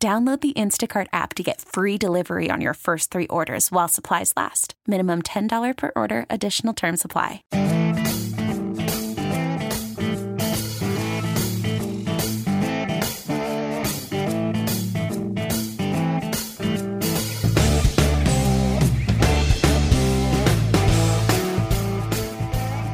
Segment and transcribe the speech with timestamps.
[0.00, 4.32] Download the Instacart app to get free delivery on your first three orders while supplies
[4.36, 4.74] last.
[4.86, 7.42] Minimum $10 per order, additional term supply.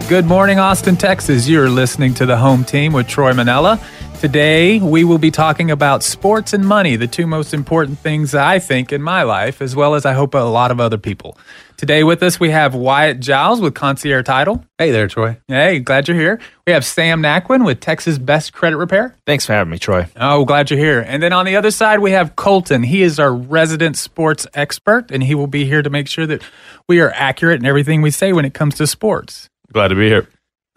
[0.08, 1.48] Good morning, Austin, Texas.
[1.48, 3.78] You're listening to the home team with Troy Manella.
[4.24, 8.58] Today, we will be talking about sports and money, the two most important things I
[8.58, 11.36] think in my life, as well as I hope a lot of other people.
[11.76, 14.64] Today with us, we have Wyatt Giles with Concierge Title.
[14.78, 15.36] Hey there, Troy.
[15.46, 16.40] Hey, glad you're here.
[16.66, 19.14] We have Sam Naquin with Texas Best Credit Repair.
[19.26, 20.06] Thanks for having me, Troy.
[20.16, 21.04] Oh, glad you're here.
[21.06, 22.82] And then on the other side, we have Colton.
[22.82, 26.42] He is our resident sports expert, and he will be here to make sure that
[26.88, 29.50] we are accurate in everything we say when it comes to sports.
[29.70, 30.26] Glad to be here.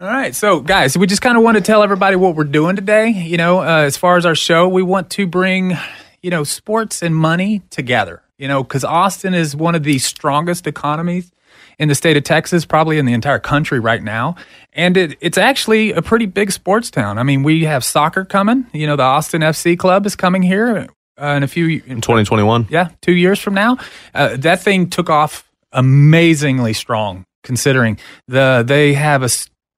[0.00, 2.76] All right, so guys, we just kind of want to tell everybody what we're doing
[2.76, 3.08] today.
[3.08, 5.76] You know, uh, as far as our show, we want to bring,
[6.22, 8.22] you know, sports and money together.
[8.36, 11.32] You know, because Austin is one of the strongest economies
[11.80, 14.36] in the state of Texas, probably in the entire country right now,
[14.72, 17.18] and it, it's actually a pretty big sports town.
[17.18, 18.68] I mean, we have soccer coming.
[18.72, 20.86] You know, the Austin FC club is coming here
[21.20, 22.68] uh, in a few in 2021.
[22.70, 23.78] Yeah, two years from now,
[24.14, 29.28] uh, that thing took off amazingly strong considering the they have a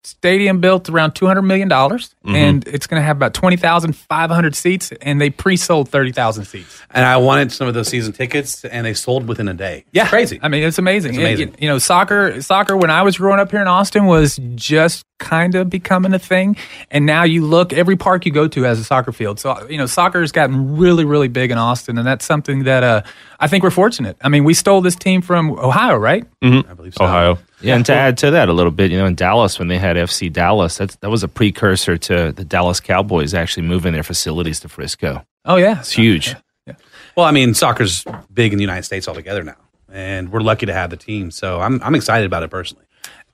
[0.02, 2.34] stadium built around $200 million mm-hmm.
[2.34, 6.82] and it's going to have about 20,500 seats and they pre-sold 30,000 seats.
[6.90, 9.84] And I wanted some of those season tickets and they sold within a day.
[9.92, 10.02] Yeah.
[10.02, 10.40] It's crazy.
[10.42, 11.10] I mean, it's amazing.
[11.10, 11.48] It's amazing.
[11.48, 15.04] It, you know, soccer, soccer when I was growing up here in Austin was just
[15.18, 16.56] kind of becoming a thing.
[16.90, 19.38] And now you look, every park you go to has a soccer field.
[19.38, 21.98] So, you know, soccer has gotten really, really big in Austin.
[21.98, 23.02] And that's something that uh,
[23.40, 24.16] I think we're fortunate.
[24.20, 26.24] I mean, we stole this team from Ohio, right?
[26.42, 26.70] Mm-hmm.
[26.70, 27.04] I believe so.
[27.04, 27.38] Ohio.
[27.62, 29.78] Yeah, and to add to that a little bit, you know, in Dallas when they
[29.78, 34.02] had FC Dallas, that's, that was a precursor to the Dallas Cowboys actually moving their
[34.02, 35.24] facilities to Frisco.
[35.44, 36.28] Oh yeah, it's huge.
[36.28, 36.38] Yeah.
[36.66, 36.74] yeah.
[37.16, 39.56] Well, I mean, soccer's big in the United States altogether now,
[39.90, 41.30] and we're lucky to have the team.
[41.30, 42.84] So I'm I'm excited about it personally.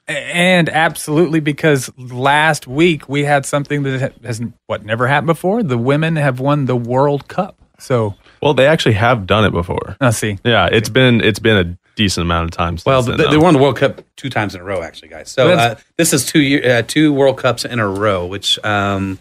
[0.08, 5.64] And absolutely, because last week we had something that has what never happened before.
[5.64, 7.56] The women have won the World Cup.
[7.78, 9.96] So, well, they actually have done it before.
[10.00, 10.38] I see.
[10.44, 12.84] Yeah, it's been it's been a decent amount of times.
[12.84, 15.30] Well, they, they, won the World Cup two times in a row, actually, guys.
[15.30, 19.18] So uh, this is two year, uh, two World Cups in a row, which um,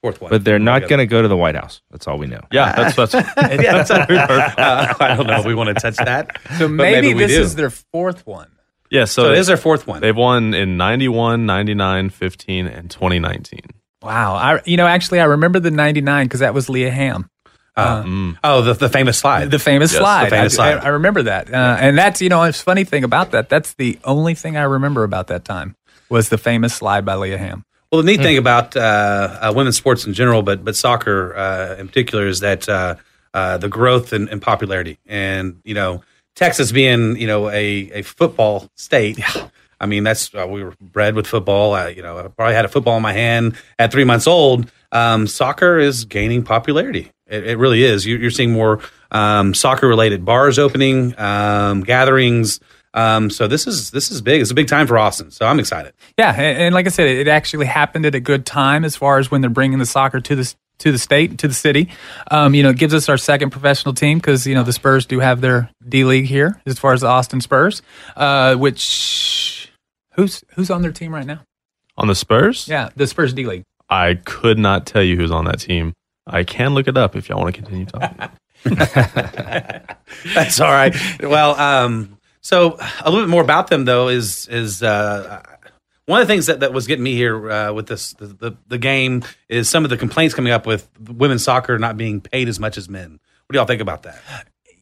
[0.00, 0.30] fourth one.
[0.30, 1.82] But they're not going to go to the White House.
[1.90, 2.40] That's all we know.
[2.50, 3.14] Yeah, that's that's.
[3.36, 6.40] yeah, that's uh, I don't know if we want to touch that.
[6.58, 7.42] So maybe, maybe this do.
[7.42, 8.50] is their fourth one.
[8.90, 10.00] Yeah, so, so it is their fourth one.
[10.00, 13.60] They've won in 91, 99, 15, and 2019.
[14.02, 14.34] Wow.
[14.34, 17.28] I you know actually I remember the 99 because that was Mia Hamm.
[17.76, 18.38] Uh, mm.
[18.42, 19.50] Oh, the, the famous slide.
[19.50, 20.26] The famous yes, slide.
[20.26, 20.78] The famous I, slide.
[20.78, 21.52] I, I remember that.
[21.52, 23.48] Uh, and that's, you know, it's funny thing about that.
[23.48, 25.76] That's the only thing I remember about that time
[26.08, 27.64] was the famous slide by Mia Hamm.
[27.92, 28.24] Well, the neat mm.
[28.24, 32.40] thing about uh, uh, women's sports in general, but but soccer uh, in particular, is
[32.40, 32.96] that uh,
[33.32, 34.98] uh, the growth and, and, popularity.
[35.06, 36.02] And you know,
[36.34, 39.18] Texas being you know a, a football state.
[39.18, 39.48] Yeah.
[39.78, 41.74] I mean, that's we were bred with football.
[41.74, 44.72] I, you know, I probably had a football in my hand at three months old.
[44.90, 47.12] Um, soccer is gaining popularity.
[47.26, 48.06] It, it really is.
[48.06, 52.60] You, are seeing more um, soccer related bars opening, um, gatherings.
[52.94, 54.40] Um, so this is this is big.
[54.40, 55.30] It's a big time for Austin.
[55.30, 55.92] So I'm excited.
[56.18, 59.18] Yeah, and, and, like I said, it actually happened at a good time as far
[59.18, 61.90] as when they're bringing the soccer to the to the state to the city.
[62.30, 65.04] Um, you know, it gives us our second professional team because you know the Spurs
[65.04, 67.82] do have their D League here as far as the Austin Spurs.
[68.16, 69.70] Uh, which
[70.14, 71.42] who's who's on their team right now?
[71.98, 72.66] On the Spurs?
[72.66, 73.64] Yeah, the Spurs D League.
[73.88, 75.92] I could not tell you who's on that team.
[76.26, 78.28] I can look it up if y'all want to continue talking.
[80.34, 80.94] That's all right.
[81.22, 85.42] Well, um, so a little bit more about them though is is uh,
[86.06, 88.56] one of the things that, that was getting me here uh, with this the, the,
[88.68, 92.48] the game is some of the complaints coming up with women's soccer not being paid
[92.48, 93.12] as much as men.
[93.46, 94.20] What do y'all think about that?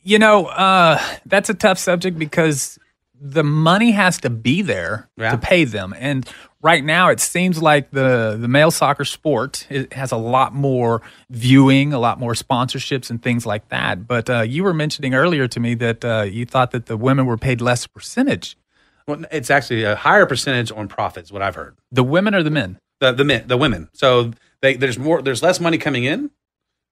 [0.03, 2.79] You know, uh, that's a tough subject because
[3.21, 5.31] the money has to be there yeah.
[5.31, 6.29] to pay them, and
[6.63, 11.93] right now it seems like the the male soccer sport has a lot more viewing,
[11.93, 14.07] a lot more sponsorships and things like that.
[14.07, 17.27] But uh, you were mentioning earlier to me that uh, you thought that the women
[17.27, 18.57] were paid less percentage.
[19.07, 21.31] Well, it's actually a higher percentage on profits.
[21.31, 21.77] What I've heard.
[21.93, 22.79] The women or the men?
[23.01, 23.91] The the men, the women.
[23.93, 25.23] So they, there's more.
[25.23, 26.31] There's less money coming in,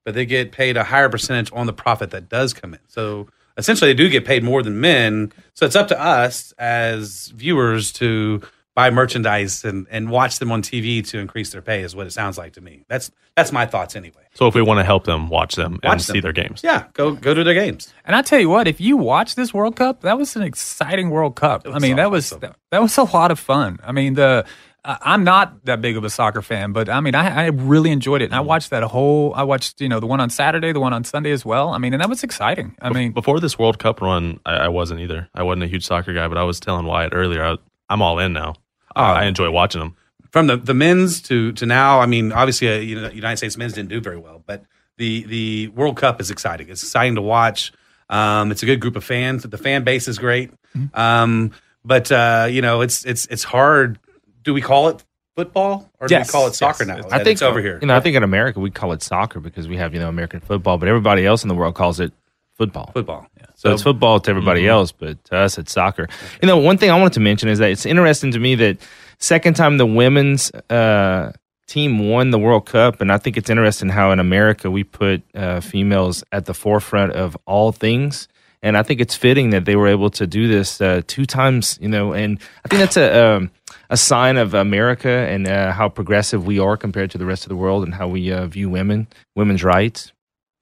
[0.05, 2.79] but they get paid a higher percentage on the profit that does come in.
[2.87, 3.27] So
[3.57, 5.31] essentially, they do get paid more than men.
[5.53, 8.41] So it's up to us as viewers to
[8.75, 11.81] buy merchandise and, and watch them on TV to increase their pay.
[11.81, 12.85] Is what it sounds like to me.
[12.87, 14.23] That's that's my thoughts anyway.
[14.35, 16.61] So if we want to help them, watch them and Watch see their games.
[16.63, 17.93] Yeah, go go to their games.
[18.05, 21.09] And I tell you what, if you watch this World Cup, that was an exciting
[21.09, 21.65] World Cup.
[21.65, 23.79] I was mean, that was that, that was a lot of fun.
[23.83, 24.49] I mean, the I-
[24.85, 28.21] I'm not that big of a soccer fan, but I mean, I, I really enjoyed
[28.21, 28.47] it, and I Mm-hmm.
[28.47, 29.33] watched that whole.
[29.33, 31.69] I watched you know the one on Saturday, the one on Sunday as well.
[31.69, 32.75] I mean, and that was exciting.
[32.81, 35.29] I mean, Before this World Cup run, I, I wasn't either.
[35.33, 37.55] I wasn't a huge soccer guy, but I was telling Wyatt earlier, I,
[37.89, 38.55] I'm all in now.
[38.95, 39.01] Oh.
[39.01, 39.95] I enjoy watching them.
[40.31, 41.99] from the, the men's to to now.
[42.01, 44.65] I mean, obviously, uh, you know, United States men's didn't do very well, but
[44.97, 46.67] the the World Cup is exciting.
[46.69, 47.71] It's exciting to watch.
[48.09, 49.43] Um, it's a good group of fans.
[49.43, 50.51] The fan base is great.
[50.93, 51.51] Um,
[51.85, 53.97] but uh, you know, it's it's it's hard.
[54.43, 55.03] Do we call it
[55.35, 57.03] football or do we call it soccer Yes.
[57.03, 57.07] now?
[57.11, 57.79] I think it's over here.
[57.81, 60.09] You know, I think in America we call it soccer because we have you know
[60.09, 62.13] American football, but everybody else in the world calls it
[62.55, 62.91] football.
[62.93, 63.25] football.
[63.55, 64.69] So it's football to everybody Mm-hmm.
[64.69, 66.07] else, but to us it's soccer.
[66.41, 68.77] You know, one thing I wanted to mention is that it's interesting to me that
[69.19, 71.31] second time the women's uh,
[71.67, 75.23] team won the World Cup, and I think it's interesting how in America we put
[75.33, 78.27] uh, females at the forefront of all things.
[78.61, 81.77] And I think it's fitting that they were able to do this uh, two times,
[81.81, 83.51] you know, and I think that's a um,
[83.93, 87.49] a sign of America and uh, how progressive we are compared to the rest of
[87.49, 90.11] the world and how we uh, view women, women's rights.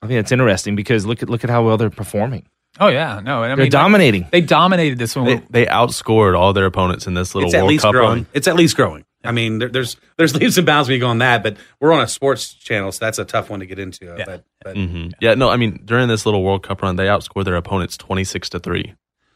[0.02, 2.46] I think that's interesting because look at look at how well they're performing.
[2.80, 4.28] oh yeah, no, I They're mean, dominating.
[4.32, 5.26] They dominated this one.
[5.26, 7.54] They, they outscored all their opponents in this little world.
[7.54, 8.10] It's at World least Cup growing.
[8.10, 8.28] run.
[8.34, 9.06] It's at least growing.
[9.24, 11.94] I mean, there, there's there's leaps and bounds when you go on that, but we're
[11.94, 14.06] on a sports channel, so that's a tough one to get into.
[14.06, 14.26] Yeah.
[14.26, 17.46] But but hmm Yeah, no, I mean during this little World Cup run, they outscored
[17.46, 18.96] their opponents twenty six to three.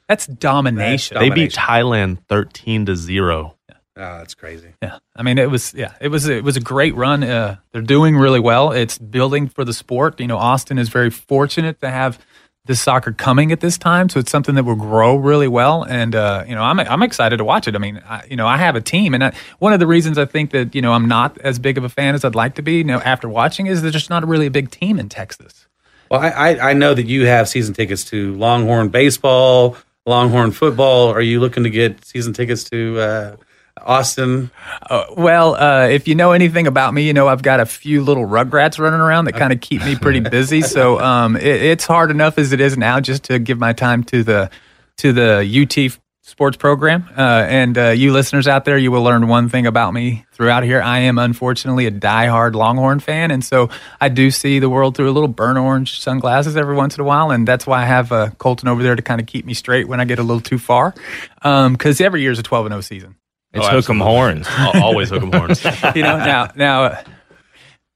[0.09, 1.15] That's domination.
[1.15, 3.55] That's They beat Thailand thirteen to zero.
[3.97, 4.74] Oh, that's crazy.
[4.81, 7.24] Yeah, I mean, it was yeah, it was it was a great run.
[7.24, 8.71] Uh, they're doing really well.
[8.71, 10.19] It's building for the sport.
[10.19, 12.19] You know, Austin is very fortunate to have
[12.65, 15.83] this soccer coming at this time, so it's something that will grow really well.
[15.83, 17.75] And uh, you know, I'm I'm excited to watch it.
[17.75, 20.18] I mean, I, you know, I have a team, and I, one of the reasons
[20.18, 22.56] I think that you know I'm not as big of a fan as I'd like
[22.56, 22.77] to be.
[22.77, 25.68] You know, after watching, is there's just not really a big team in Texas.
[26.09, 29.75] Well, I, I, I know that you have season tickets to Longhorn baseball,
[30.06, 31.09] Longhorn football.
[31.09, 33.36] Are you looking to get season tickets to uh,
[33.81, 34.51] Austin?
[34.89, 38.04] Uh, well, uh, if you know anything about me, you know I've got a few
[38.04, 40.62] little rugrats running around that kind of keep me pretty busy.
[40.62, 44.04] So um, it, it's hard enough as it is now just to give my time
[44.06, 44.50] to the
[44.98, 47.07] to the UT sports program.
[47.16, 50.63] Uh, and uh, you listeners out there, you will learn one thing about me throughout
[50.63, 50.81] here.
[50.81, 53.69] I am unfortunately a diehard Longhorn fan, and so
[54.01, 57.06] I do see the world through a little burnt orange sunglasses every once in a
[57.06, 59.54] while, and that's why I have uh, Colton over there to kind of keep me
[59.54, 60.95] straight when I get a little too far.
[61.44, 63.16] Because every year is a twelve and zero season.
[63.56, 64.48] It's Oh, hook 'em horns.
[64.75, 65.63] Always hook 'em horns.
[65.96, 67.02] you know now now uh,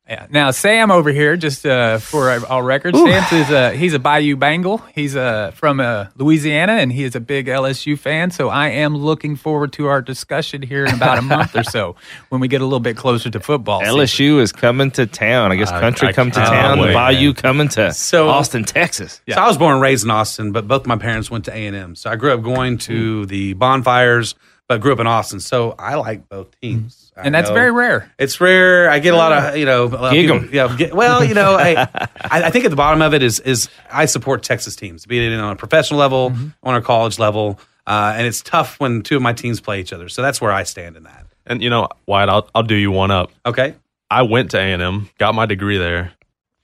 [0.09, 3.93] yeah now sam over here just uh, for uh, all records sam is uh, he's
[3.93, 8.31] a bayou bengal he's uh, from uh, louisiana and he is a big lsu fan
[8.31, 11.95] so i am looking forward to our discussion here in about a month or so
[12.29, 13.95] when we get a little bit closer to football season.
[13.97, 15.51] LSU is coming to town.
[15.51, 16.79] I guess country I come to can't town.
[16.81, 17.33] The Bayou man.
[17.35, 19.21] coming to So- Austin, Texas.
[19.27, 19.35] Yeah.
[19.35, 21.67] So I was born and raised in Austin, but both my parents went to A
[21.67, 21.95] and M.
[21.95, 24.33] So I grew up going to the bonfires,
[24.69, 25.41] but grew up in Austin.
[25.41, 28.89] So I like both teams, I and that's know very rare It's rare.
[28.89, 29.85] I get a lot of you know.
[29.85, 30.49] a lot of Gig 'em.
[30.53, 30.73] Yeah.
[30.77, 31.81] Get, well, you know, I,
[32.21, 35.19] I I think at the bottom of it is is I support Texas teams, be
[35.25, 39.17] it on a professional level, on a college level, uh, and it's tough when two
[39.17, 40.07] of my teams play each other.
[40.07, 41.25] So that's where I stand in that.
[41.45, 43.31] and you know, Wyatt, I'll I'll do you one up.
[43.45, 43.75] Okay.
[44.11, 46.13] I went to A and M, got my degree there,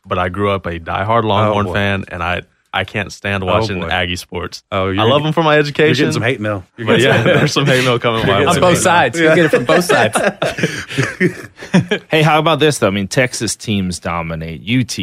[0.06, 1.74] but I grew up a diehard Longhorn boy.
[1.74, 2.41] fan, and I
[2.75, 3.88] I can't stand oh, watching boy.
[3.88, 4.63] Aggie sports.
[4.72, 5.96] Oh, I you're- love them for my You're education.
[5.96, 6.65] getting some hate mail.
[6.77, 7.36] You're but yeah, some hate mail.
[7.38, 8.46] there's some hate mail coming my way.
[8.46, 10.17] on both some sides you get it from both sides
[12.12, 12.88] Hey, how about this though?
[12.88, 14.62] I mean, Texas teams dominate.
[14.62, 14.98] UT,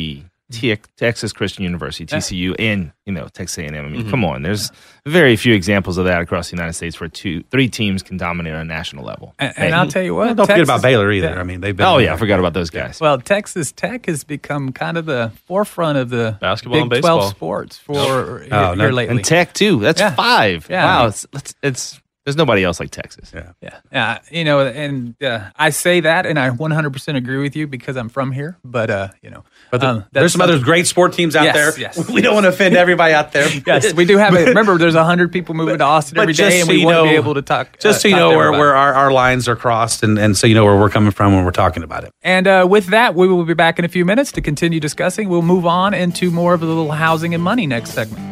[0.53, 3.75] T- Texas Christian University, TCU, and you know Texas A&M.
[3.75, 3.93] I Mm-hmm.
[3.93, 4.43] mean, come on.
[4.43, 4.71] There's
[5.07, 8.55] very few examples of that across the United States where two, three teams can dominate
[8.55, 9.35] on a national level.
[9.41, 11.31] and, and i'll tell you what Don't forget about Baylor either.
[11.31, 11.41] yeah.
[11.41, 11.87] I mean, they've been.
[11.87, 13.01] Oh yeah, I forgot about those guys.
[13.01, 17.19] Well, Texas Tech has become kind of the forefront of the Basketball Big and baseball.
[17.19, 17.95] 12 sports for
[18.41, 18.85] here, Oh, no.
[18.85, 19.17] here lately.
[19.17, 19.81] and Tech too.
[19.81, 20.15] That's Yeah.
[20.15, 20.67] five.
[20.71, 23.33] Yeah, wow, I mean- it's, it's it's there's nobody else like Texas.
[23.35, 23.53] Yeah.
[23.61, 27.67] Yeah, yeah, you know, and uh, I say that, and I 100% agree with you
[27.67, 28.59] because I'm from here.
[28.65, 31.55] But uh, you know, But there- um, there's some other great sport teams out Yes,
[31.55, 31.81] there.
[31.81, 32.09] yes.
[32.13, 33.49] We don't want to offend everybody out there.
[33.67, 34.49] Yes, we do have it.
[34.49, 36.87] Remember, there's hundred people moving to Austin But every just day, and so we you
[36.87, 37.79] want to be able to talk.
[37.79, 40.47] Just uh, so you know where, where our, our lines are crossed, and, and so
[40.47, 42.13] you know where we're coming from when we're talking about it.
[42.23, 45.29] And uh, with that, we will be back in a few minutes to continue discussing.
[45.29, 48.32] We'll move on into more of a little housing and money next segment.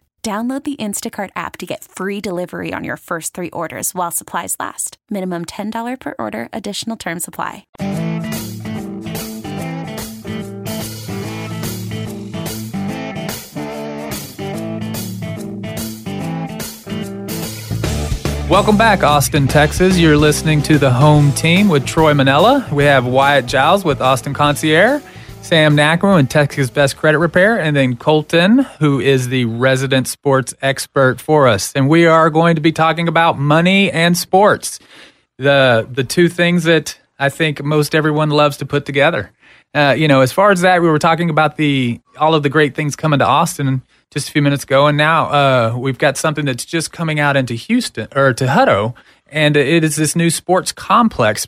[0.23, 4.55] Download the Instacart app to get free delivery on your first three orders while supplies
[4.59, 4.97] last.
[5.09, 7.65] Minimum $10 per order, additional term supply.
[18.47, 19.97] Welcome back, Austin, Texas.
[19.97, 22.67] You're listening to the home team with Troy Manella.
[22.71, 25.01] We have Wyatt Giles with Austin Concierge,
[25.51, 30.53] Sam Nackman with Texas Best Credit Repair, and then Colton, who is the resident sports
[30.61, 31.73] expert for us.
[31.73, 34.79] And we are going to be talking about money and sports,
[35.37, 39.33] the the two things that I think most everyone loves to put together.
[39.73, 42.49] Uh, you know, as far as that, we were talking about the all of the
[42.49, 46.15] great things coming to Austin just a few minutes ago, and now uh, we've got
[46.15, 48.93] something that's just coming out into Houston or to Hutto,
[49.27, 51.45] and it is this new sports complex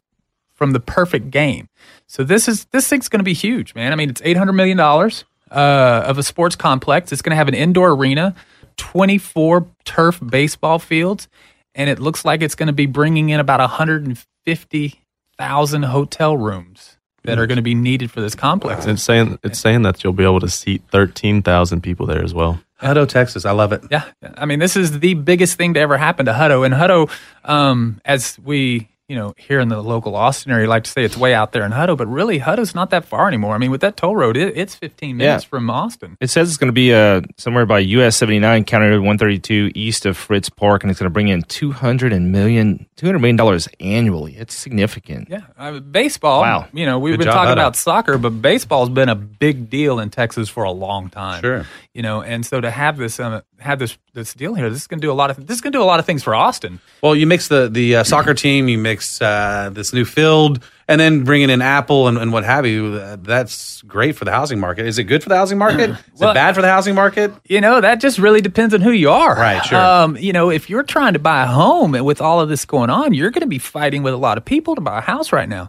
[0.55, 1.69] from the Perfect Game.
[2.13, 3.91] So this is this thing's going to be huge, man.
[3.91, 7.11] I mean, it's eight hundred million dollars uh, of a sports complex.
[7.11, 8.35] It's going to have an indoor arena,
[8.77, 11.27] twenty four turf baseball fields,
[11.73, 15.01] and it looks like it's going to be bringing in about one hundred and fifty
[15.39, 18.83] thousand hotel rooms that are going to be needed for this complex.
[18.83, 22.23] And It's saying it's saying that you'll be able to seat thirteen thousand people there
[22.23, 22.61] as well.
[22.79, 23.43] Hutto, Texas.
[23.43, 23.85] I love it.
[23.89, 24.03] Yeah,
[24.37, 26.63] I mean, this is the biggest thing to ever happen to Hutto.
[26.63, 27.09] And Hutto,
[27.43, 31.17] um, as we you know here in the local Austin area, like to say it's
[31.17, 33.53] way out there in Hutto, but really Hutto's not that far anymore.
[33.53, 35.49] I mean, with that toll road, it, it's 15 minutes Yeah.
[35.49, 36.17] from Austin.
[36.21, 40.05] It says it's going to be uh, somewhere by US 79, County Road 132, east
[40.05, 44.35] of Fritz Park, and it's going to bring in 200 and million, $200 million annually.
[44.37, 45.29] It's significant.
[45.29, 46.41] Yeah, uh, baseball.
[46.41, 46.67] Wow.
[46.73, 47.53] You know, we've Good been job, talking Hutto.
[47.53, 51.41] about soccer, but baseball's been a big deal in Texas for a long time.
[51.41, 51.65] Sure.
[51.93, 54.87] You know, and so to have this um, have this this deal here, this is
[54.87, 56.23] going to do a lot of this is going to do a lot of things
[56.23, 56.79] for Austin.
[57.03, 60.99] Well, you mix the the uh, soccer team, you mix uh, this new field, and
[60.99, 62.95] then bringing in Apple and, and what have you.
[62.95, 64.87] Uh, that's great for the housing market.
[64.87, 65.89] Is it good for the housing market?
[66.15, 67.31] Is Well- it bad for the housing market?
[67.47, 69.35] You know, that just really depends on who you are.
[69.35, 69.77] Right, sure.
[69.77, 72.65] Um, you know, if you're trying to buy a home and with all of this
[72.65, 75.01] going on, you're going to be fighting with a lot of people to buy a
[75.01, 75.67] house right now.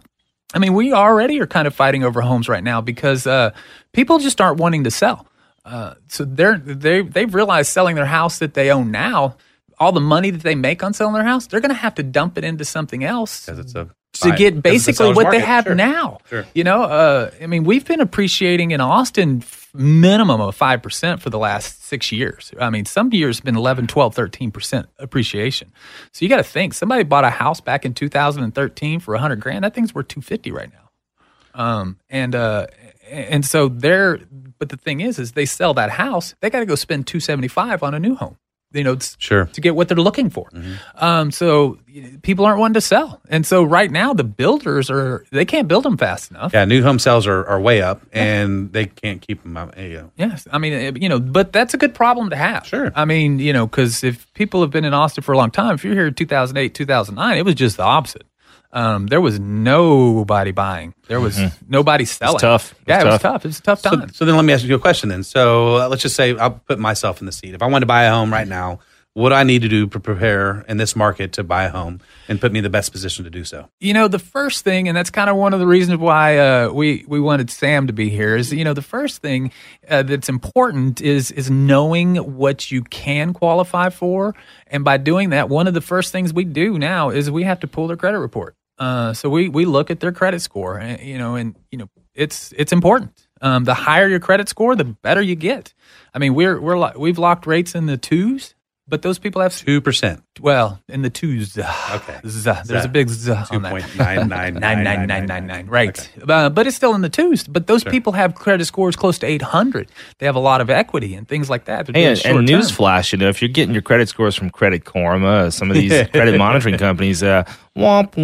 [0.55, 3.51] I mean, we already are kind of fighting over homes right now because uh,
[3.93, 5.27] people just aren't wanting to sell.
[5.65, 9.35] Uh, so they're they they've realized selling their house that they own now,
[9.79, 12.03] all the money that they make on selling their house, they're going to have to
[12.03, 15.31] dump it into something else Because it's a to get Because it's a basically what
[15.31, 15.75] they have Sure.
[15.75, 16.19] now.
[16.29, 16.45] Sure.
[16.53, 21.29] You know, uh, I mean, we've been appreciating in Austin f- minimum of 5% for
[21.29, 22.51] the last six years.
[22.61, 25.73] I mean, some years have been 11, 12, 13% appreciation.
[26.13, 29.65] So you got to think somebody bought a house back in 2013 for 100 grand.
[29.65, 31.61] That thing's worth 250 right now.
[31.61, 32.67] Um, and, uh,
[33.09, 34.19] and so they're,
[34.65, 37.83] but the thing is, is they sell that house, they got to go spend 275
[37.83, 38.37] on a new home.
[38.73, 39.45] You know, Sure.
[39.45, 40.49] to get what they're looking for.
[40.95, 44.89] Um, so you know, people aren't wanting to sell, and so right now the builders
[44.89, 46.51] are they can't build them fast enough.
[46.53, 49.55] Yeah, new home sales are, are way up, and they can't keep them.
[49.55, 49.77] out.
[49.77, 50.11] You know.
[50.17, 52.65] Yes, I mean you know, but that's a good problem to have.
[52.67, 52.91] Sure.
[52.95, 55.75] I mean you know because if people have been in Austin for a long time,
[55.75, 58.25] if you're here in 2008, 2009, it was just the opposite.
[58.73, 60.93] Um, there was nobody buying.
[61.07, 62.39] There was nobody selling.
[62.39, 62.71] tough.
[62.71, 63.21] It was yeah, it was tough.
[63.21, 63.45] tough.
[63.45, 64.13] It was a tough So, time.
[64.13, 65.23] so then let me ask you a question then.
[65.23, 67.53] So uh, let's just say I'll put myself in the seat.
[67.53, 68.79] If I wanted to buy a home right now,
[69.15, 72.39] what I need to do to prepare in this market to buy a home and
[72.39, 73.69] put me in the best position to do so?
[73.79, 76.69] You know, the first thing, and that's kind of one of the reasons why uh,
[76.69, 79.51] we we wanted Sam to be here is, you know, the first thing
[79.89, 84.35] uh, that's important is is knowing what you can qualify for,
[84.67, 87.61] and by doing that, one of the first things we do now is we have
[87.61, 88.55] to pull their credit report.
[88.77, 91.89] Uh, so we we look at their credit score, and, you know, and you know,
[92.13, 93.27] it's it's important.
[93.39, 95.73] Um, the higher your credit score, the better you get.
[96.13, 98.55] I mean, we're we're we've locked rates in the twos,
[98.87, 100.21] but those people have Two percent.
[100.39, 101.57] well in the twos.
[101.57, 102.19] Okay.
[102.27, 102.51] Z.
[102.65, 103.71] There's a big z Two on that.
[103.71, 105.67] point nine nine Nine nine nine nine nine.
[105.67, 107.45] Right, uh, but it's still in the twos.
[107.47, 109.89] But those people have credit scores close to eight hundred.
[110.19, 111.87] They have a lot of equity and things like that.
[111.95, 115.27] Hey, and, and newsflash, you know, if you're getting your credit scores from Credit Karma,
[115.27, 117.43] uh, some of these credit monitoring companies, uh,
[117.75, 118.15] womp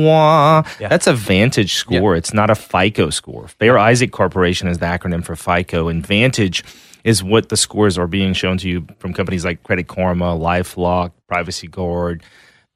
[0.79, 0.87] Yeah.
[0.87, 2.15] that's a Vantage score.
[2.15, 3.47] It's not a FICO score.
[3.47, 6.63] Fair Isaac Corporation is the acronym for FICO, and Vantage
[7.03, 11.11] is what the scores are being shown to you from companies like Credit Karma, LifeLock,
[11.27, 12.23] Privacy Guard.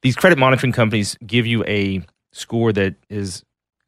[0.02, 3.44] These credit monitoring companies give you a score that is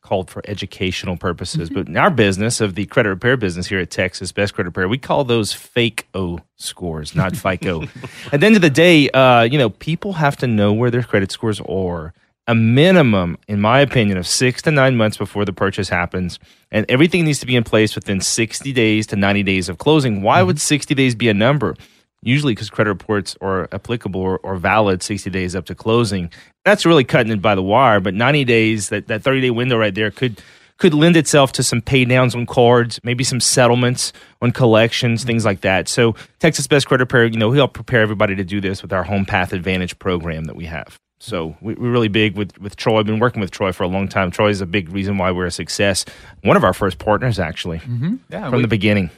[0.09, 1.69] called for educational purposes.
[1.69, 4.89] But in our business of the credit repair business here at Texas Best Credit Repair,
[4.89, 7.83] we call those fake O scores, not FICO.
[8.33, 11.03] at the end of the day, uh, you know, people have to know where their
[11.03, 12.15] credit scores are.
[12.49, 16.41] A minimum, in my opinion, of six to nine months before the purchase happens.
[16.73, 20.23] And everything needs to be in place within 60 days to 90 days of closing.
[20.23, 20.49] Why mm-hmm.
[20.49, 21.77] would 60 days be a number?
[22.23, 26.31] usually because credit reports are applicable or, or, valid 60 days up to closing.
[26.65, 29.79] That's really cutting it by the wire, but 90 days, that, that 30 day window
[29.79, 30.43] right there could
[30.79, 35.45] could lend itself to some pay downs on cards, maybe some settlements on collections, things
[35.45, 35.89] like that.
[35.89, 38.93] So Texas Best Credit Repair, you know, we help prepare everybody to do this with
[38.93, 40.97] our Home Path Advantage program that we have.
[41.19, 43.01] So we, are really big with, with Troy.
[43.01, 44.31] I've been working with Troy for a long time.
[44.31, 46.05] Troy is a big reason why we're a success.
[46.43, 48.17] One of our first partners, actually, mm-hmm.
[48.31, 49.11] yeah, from we, the beginning.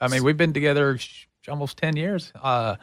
[0.00, 0.98] I mean, we've been together
[1.48, 2.32] almost 10 years.
[2.40, 2.76] Uh,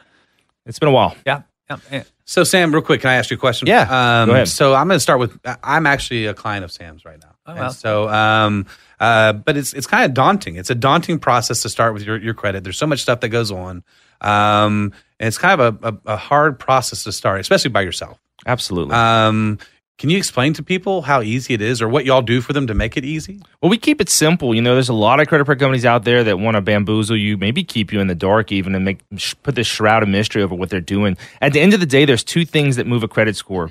[0.66, 1.16] it's been a while.
[1.26, 1.42] Yeah.
[1.90, 2.04] yeah.
[2.24, 3.68] So, Sam, real quick, can I ask you a question?
[3.68, 3.82] Yeah.
[3.82, 4.48] Um, go ahead.
[4.48, 7.34] So, I'm going to start with I'm actually a client of Sam's right now.
[7.44, 7.72] Oh, well.
[7.72, 8.66] so, um,
[9.00, 10.56] uh, but it's it's kind of daunting.
[10.56, 12.62] It's a daunting process to start with your, your credit.
[12.62, 13.82] There's so much stuff that goes on.
[14.20, 18.20] Um, and it's kind of a, a, a hard process to start, especially by yourself.
[18.46, 18.94] Absolutely.
[18.94, 19.58] Um,
[19.98, 22.66] can you explain to people how easy it is or what y'all do for them
[22.66, 23.40] to make it easy?
[23.60, 24.52] Well, we keep it simple.
[24.52, 27.16] You know, there's a lot of credit card companies out there that want to bamboozle
[27.16, 28.98] you, maybe keep you in the dark even and make
[29.44, 31.16] put this shroud of mystery over what they're doing.
[31.40, 33.70] At the end of the day, there's two things that move a credit score.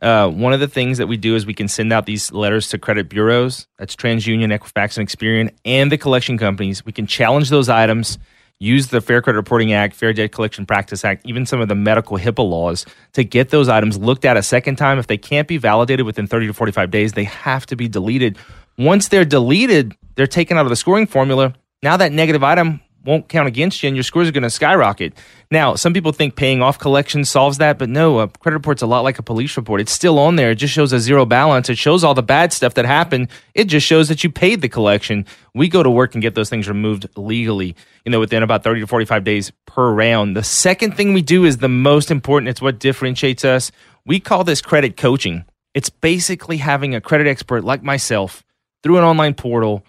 [0.00, 2.68] Uh, one of the things that we do is we can send out these letters
[2.68, 3.66] to credit bureaus.
[3.78, 6.84] That's TransUnion, Equifax, and Experian, and the collection companies.
[6.84, 8.18] We can challenge those items
[8.60, 11.74] use the Fair Credit Reporting Act, Fair Debt Collection Practice Act, even some of the
[11.74, 14.98] medical HIPAA laws to get those items looked at a second time.
[14.98, 18.38] If they can't be validated within 30 to 45 days, they have to be deleted.
[18.78, 21.54] Once they're deleted, they're taken out of the scoring formula.
[21.82, 25.12] Now that negative item won't count against you and your scores are going to skyrocket.
[25.50, 28.86] Now, some people think paying off collections solves that, but no, a credit report's a
[28.86, 29.80] lot like a police report.
[29.80, 30.52] It's still on there.
[30.52, 31.68] It just shows a zero balance.
[31.68, 33.28] It shows all the bad stuff that happened.
[33.54, 35.26] It just shows that you paid the collection.
[35.54, 38.80] We go to work and get those things removed legally, you know, within about 30
[38.80, 40.36] to 45 days per round.
[40.36, 42.48] The second thing we do is the most important.
[42.48, 43.70] It's what differentiates us.
[44.06, 45.44] We call this credit coaching.
[45.74, 48.44] It's basically having a credit expert like myself
[48.82, 49.84] through an online portal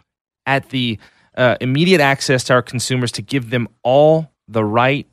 [0.45, 0.99] at the
[1.37, 5.07] uh, immediate access to our consumers to give them all the right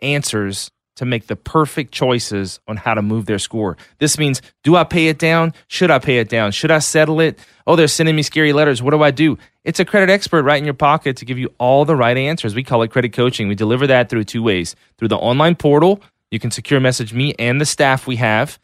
[0.00, 3.76] answers to make the perfect choices on how to move their score.
[3.98, 5.52] This means do I pay it down?
[5.68, 6.52] Should I pay it down?
[6.52, 7.38] Should I settle it?
[7.66, 8.82] Oh, they're sending me scary letters.
[8.82, 9.38] What do I do?
[9.64, 12.54] It's a credit expert right in your pocket to give you all the right answers.
[12.54, 13.48] We call it credit coaching.
[13.48, 16.00] We deliver that through two ways through the online portal.
[16.30, 18.58] You can secure message me and the staff we have.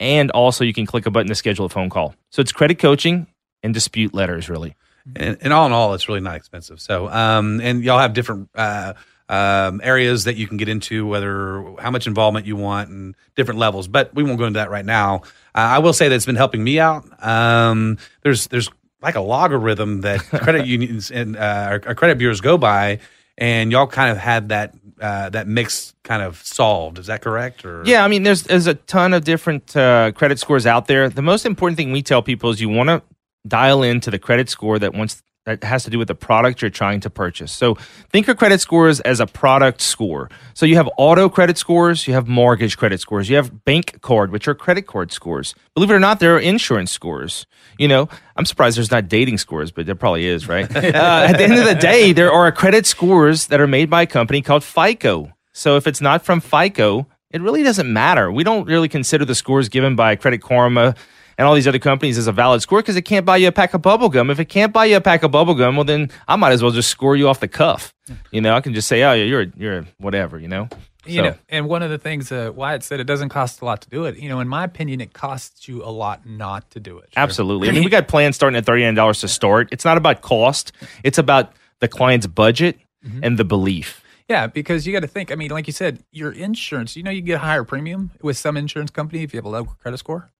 [0.00, 2.14] And also, you can click a button to schedule a phone call.
[2.30, 3.26] So it's credit coaching
[3.62, 4.76] and dispute letters, really
[5.16, 6.80] and, and, all in all, it's really not expensive.
[6.80, 8.94] So, um, and y'all have different uh,
[9.28, 13.60] um, areas that you can get into, whether how much involvement you want and different
[13.60, 13.88] levels.
[13.88, 15.22] But we won't go into that right now.
[15.54, 17.04] Uh, I will say that it's been helping me out.
[17.24, 18.70] Um, there's there's
[19.02, 23.00] like a logarithm that credit unions and uh, credit bureaus go by,
[23.38, 26.98] and y'all kind of had that uh, that mix kind of solved.
[26.98, 27.64] Is that correct?
[27.64, 27.82] Or?
[27.84, 31.08] Yeah, I mean, there's there's a ton of different uh, credit scores out there.
[31.08, 33.02] The most important thing we tell people is you want to
[33.46, 36.70] dial into the credit score that wants that has to do with the product you're
[36.70, 37.52] trying to purchase.
[37.52, 37.74] So
[38.10, 40.30] think of credit scores as a product score.
[40.54, 44.30] So you have auto credit scores, you have mortgage credit scores, you have bank card,
[44.30, 45.54] which are credit card scores.
[45.74, 47.46] Believe it or not, there are insurance scores.
[47.78, 50.64] You know, I'm surprised there's not dating scores, but there probably is, right?
[50.76, 54.02] uh, at the end of the day, there are credit scores that are made by
[54.02, 55.30] a company called FICO.
[55.52, 58.32] So if it's not from FICO, it really doesn't matter.
[58.32, 60.94] We don't really consider the scores given by Credit Karma
[61.38, 63.52] and all these other companies as a valid score because it can't buy you a
[63.52, 64.30] pack of bubble gum.
[64.30, 66.62] If it can't buy you a pack of bubble gum, well then I might as
[66.62, 67.94] well just score you off the cuff.
[68.30, 70.38] You know, I can just say, oh, yeah, you're you're whatever.
[70.38, 70.68] You know.
[71.06, 71.22] You so.
[71.22, 73.90] know, and one of the things uh, Wyatt said, it doesn't cost a lot to
[73.90, 74.16] do it.
[74.16, 77.10] You know, in my opinion, it costs you a lot not to do it.
[77.12, 77.22] Sure.
[77.22, 77.68] Absolutely.
[77.68, 79.68] I mean, we got plans starting at thirty nine dollars to start.
[79.70, 83.20] It's not about cost; it's about the client's budget mm-hmm.
[83.22, 84.02] and the belief.
[84.28, 85.30] Yeah, because you got to think.
[85.30, 86.96] I mean, like you said, your insurance.
[86.96, 89.50] You know, you get a higher premium with some insurance company if you have a
[89.50, 90.30] low credit score.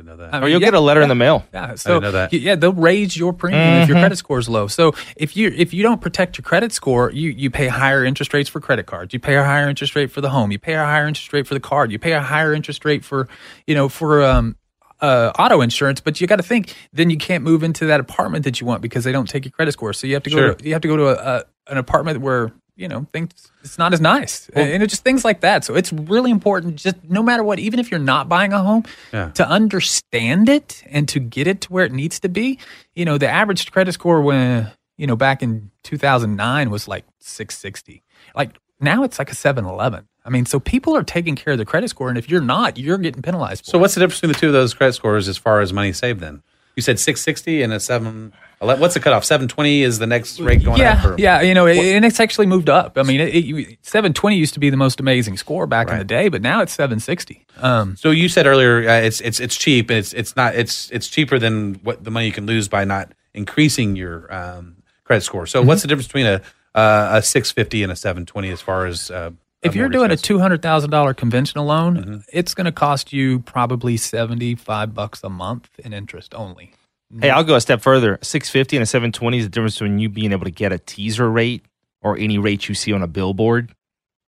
[0.00, 0.32] Didn't know that.
[0.32, 1.44] I mean, or you'll yeah, get a letter yeah, in the mail.
[1.52, 2.32] Yeah, so I didn't know that.
[2.32, 3.82] yeah, they'll raise your premium mm-hmm.
[3.82, 4.02] if your mm-hmm.
[4.04, 4.66] credit score is low.
[4.66, 8.32] So if you if you don't protect your credit score, you you pay higher interest
[8.32, 9.12] rates for credit cards.
[9.12, 10.52] You pay a higher interest rate for the home.
[10.52, 11.92] You pay a higher interest rate for the card.
[11.92, 13.28] You pay a higher interest rate for
[13.66, 14.56] you know for um
[15.02, 18.44] uh, auto insurance, but you got to think then you can't move into that apartment
[18.44, 19.92] that you want because they don't take your credit score.
[19.92, 20.54] So you have to go sure.
[20.54, 23.78] to you have to go to a, a, an apartment where you know things it's
[23.78, 24.50] not as nice.
[24.54, 25.64] Well, and it's just things like that.
[25.64, 28.84] So it's really important just no matter what even if you're not buying a home
[29.12, 29.30] yeah.
[29.32, 32.58] to understand it and to get it to where it needs to be.
[32.94, 38.02] You know the average credit score when you know back in 2009 was like 660
[38.36, 41.64] like now it's like a 711 i mean so people are taking care of the
[41.64, 44.38] credit score and if you're not you're getting penalized so what's the difference between the
[44.38, 46.42] two of those credit scores as far as money saved then
[46.76, 48.32] You said 660 and a seven.
[48.60, 49.24] What's the cutoff?
[49.24, 51.04] 720 is the next rate going yeah, up.
[51.06, 52.98] or- yeah, you know, and it's actually moved up.
[52.98, 56.04] I mean, it, it, 720 used to be the most amazing score back in the
[56.04, 57.46] day, but now it's 760.
[57.58, 60.90] Um, So you said earlier uh, it's it's it's cheap and it's it's not it's
[60.90, 65.22] it's cheaper than what the money you can lose by not increasing your um, credit
[65.22, 65.46] score.
[65.46, 65.68] So Mm-hmm.
[65.68, 66.42] what's the difference between a
[66.74, 69.30] uh, a 650 and a 720 as far as uh,
[69.62, 72.16] if you're mortgage doing a two hundred thousand dollar conventional loan, Mm-hmm.
[72.32, 76.72] it's going to cost you probably seventy five bucks a month in interest only.
[77.20, 78.18] Hey, I'll go a step further.
[78.22, 81.28] 650 and a 720 is the difference between you being able to get a teaser
[81.28, 81.64] rate
[82.02, 83.74] or any rate you see on a billboard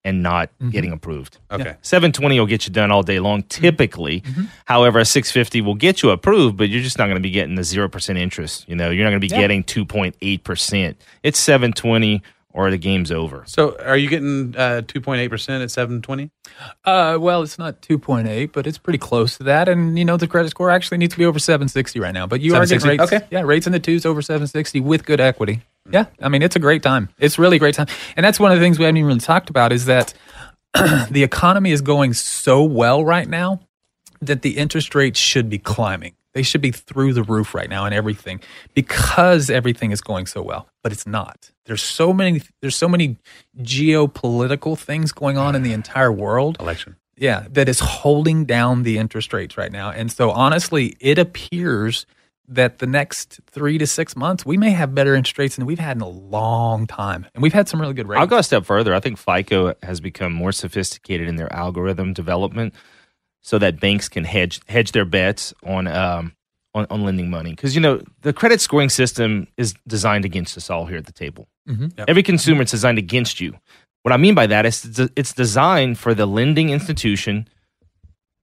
[0.02, 0.70] and not mm-hmm.
[0.70, 1.38] getting approved.
[1.48, 1.76] okay.
[1.82, 3.62] 720 will get you done all day long mm-hmm.
[3.62, 4.22] typically.
[4.22, 4.46] Mm-hmm.
[4.64, 7.54] However, a 650 will get you approved, but you're just not going to be getting
[7.54, 8.68] the 0% interest.
[8.68, 9.42] You know, you're not going to be Yeah.
[9.42, 10.96] getting 2.8%.
[11.22, 12.20] It's 720
[12.54, 13.44] or the game's over.
[13.46, 16.30] So are you getting uh, 2.8 percent at 720?
[16.84, 19.68] Uh, well, it's not two point eight, but it's pretty close to that.
[19.68, 22.26] And you know, the credit score actually needs to be over seven sixty right now.
[22.26, 22.88] But you are getting 760?
[23.16, 23.36] rates, Okay.
[23.36, 25.62] yeah, rates in the twos over seven sixty with good equity.
[25.90, 27.08] Yeah, I mean, it's a great time.
[27.18, 29.20] It's really a great time, and that's one of the things we haven't even really
[29.20, 30.14] talked about is that
[30.74, 33.60] the economy is going so well right now
[34.20, 36.14] that the interest rates should be climbing.
[36.34, 38.40] They should be through the roof right now and everything
[38.74, 41.50] because everything is going so well, but it's not.
[41.66, 43.18] There's so many there's so many
[43.58, 46.56] geopolitical things going on in the entire world.
[46.58, 46.96] Election.
[47.16, 49.90] Yeah, that is holding down the interest rates right now.
[49.90, 52.06] And so honestly, it appears
[52.48, 55.78] that the next 3 to 6 months we may have better interest rates than we've
[55.78, 57.26] had in a long time.
[57.34, 58.20] And we've had some really good rates.
[58.20, 58.94] I'll go a step further.
[58.94, 62.74] I think FICO has become more sophisticated in their algorithm development
[63.42, 66.32] so that banks can hedge hedge their bets on um,
[66.74, 67.50] on, on lending money.
[67.50, 71.12] Because you know the credit scoring system is designed against us all here at the
[71.12, 71.48] table.
[71.68, 71.96] Mhm.
[71.98, 72.08] Yep.
[72.08, 73.54] Every consumer is designed against you.
[74.02, 77.46] What I mean by that is it's- it's designed for the lending institution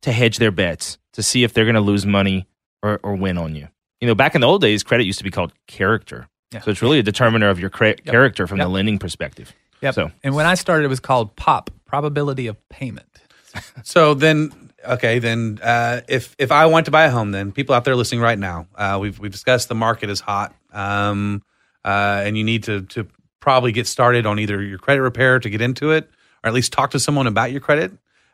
[0.02, 2.48] to hedge their bets to see if they're going to lose money
[2.82, 3.68] or, or win on you.
[4.00, 6.28] You know, back in the old days, credit used to be called character.
[6.54, 6.62] Yeah.
[6.62, 8.66] So it's really a determiner of your cre- character from Yep.
[8.66, 9.54] the lending perspective.
[9.82, 9.94] Yep.
[9.96, 13.08] So and when I started it was called POP, probability of payment.
[13.84, 17.76] So then, okay, then uh, if if I want to buy a home, then people
[17.76, 21.44] out there listening right now, uh, we've we've discussed the market is hot, um,
[21.84, 23.08] uh, and you need to to
[23.40, 26.10] probably get started on either your credit repair to get into it,
[26.44, 27.92] or at least talk to someone about your credit.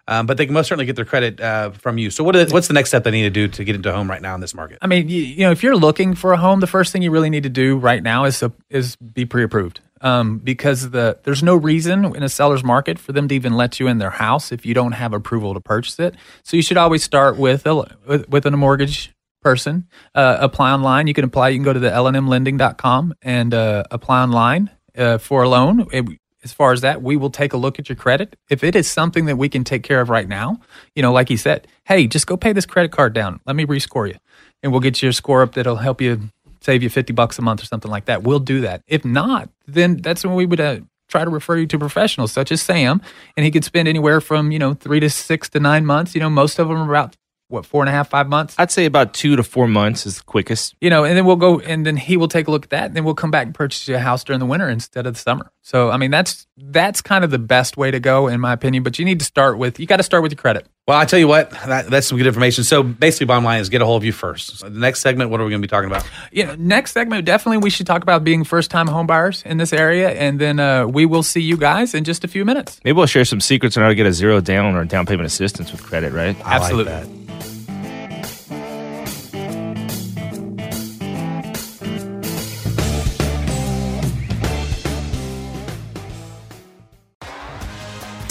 [0.08, 2.12] Um, but they can most certainly get their credit uh, from you.
[2.12, 3.94] So what is, what's the next step they need to do to get into a
[3.94, 4.78] home right now in this market?
[4.82, 7.10] I mean, you, you know, if you're looking for a home, the first thing you
[7.10, 9.80] really need to do right now is to, is be pre-approved.
[10.06, 13.80] Um, because the there's no reason in a seller's market for them to even let
[13.80, 16.14] you in their house if you don't have approval to purchase it.
[16.44, 17.76] So you should always start with a
[18.08, 19.88] with, with a mortgage person.
[20.14, 21.08] Uh, apply online.
[21.08, 21.50] You can apply.
[21.50, 25.88] You can go to the lnmlending.com and uh, apply online uh, for a loan.
[25.92, 26.06] It-
[26.44, 28.36] as far as that, we will take a look at your credit.
[28.52, 30.60] If it is something that we can take care of right now,
[30.96, 33.40] you know, like he said, hey, just go pay this credit card down.
[33.48, 34.20] Let me rescore you,
[34.62, 36.30] and we'll get you a score up that'll help you
[36.66, 38.24] save you fifty bucks a month or something like that.
[38.24, 38.82] We'll do that.
[38.88, 42.52] If not, then that's when we would uh, try to refer you to professionals such
[42.52, 43.02] as Sam,
[43.38, 46.16] and he could spend anywhere from you know three to six to nine months.
[46.16, 47.16] You know, most of them are about
[47.56, 48.56] what four and a half, five months.
[48.58, 50.76] I'd say about two to four months is the quickest.
[50.80, 52.86] You know, and then we'll go, and then he will take a look at that,
[52.86, 55.16] and then we'll come back and purchase you a house during the winter instead of
[55.16, 55.52] the summer.
[55.64, 58.84] So, I mean, that's that's kind of the best way to go, in my opinion.
[58.84, 60.68] But you need to start with you got to start with your credit.
[60.88, 62.64] Well, I tell you what, that, that's some good information.
[62.64, 64.60] So basically, bottom line is get a hold of you first.
[64.60, 66.08] So the next segment, what are we going to be talking about?
[66.32, 69.58] You know, next segment, definitely we should talk about being first time home buyers in
[69.58, 72.80] this area, and then uh, we will see you guys in just a few minutes.
[72.84, 75.26] Maybe we'll share some secrets on how to get a zero down or down payment
[75.26, 76.36] assistance with credit, right?
[76.46, 76.92] I like Absolutely.
[76.94, 77.25] that.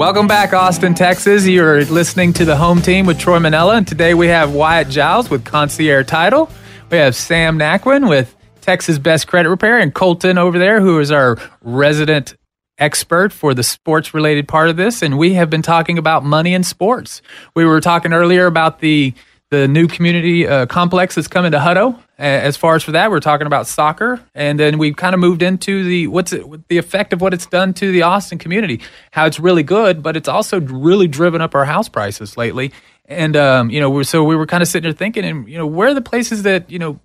[0.00, 1.46] Welcome back, Austin, Texas.
[1.46, 5.28] You're listening to the home team with Troy Manella, and today we have Wyatt Giles
[5.28, 6.50] with Concierge Title.
[6.90, 11.12] We have Sam Naquin with Texas Best Credit Repair, and Colton over there, who is
[11.12, 12.34] our resident
[12.78, 15.02] expert for the sports related part of this.
[15.02, 17.20] And we have been talking about money in sports.
[17.54, 19.12] We were talking earlier about the
[19.50, 22.00] the new community uh, complex that's coming to Hutto.
[22.18, 25.42] As far as for that, we're talking about soccer, and then we've kind of moved
[25.42, 28.80] into the what's it, the effect of what it's done to the Austin community.
[29.10, 32.72] How it's really good, but it's also really driven up our house prices lately.
[33.06, 35.66] And um, you know, so we were kind of sitting there thinking, and you know,
[35.66, 37.00] where are the places that you know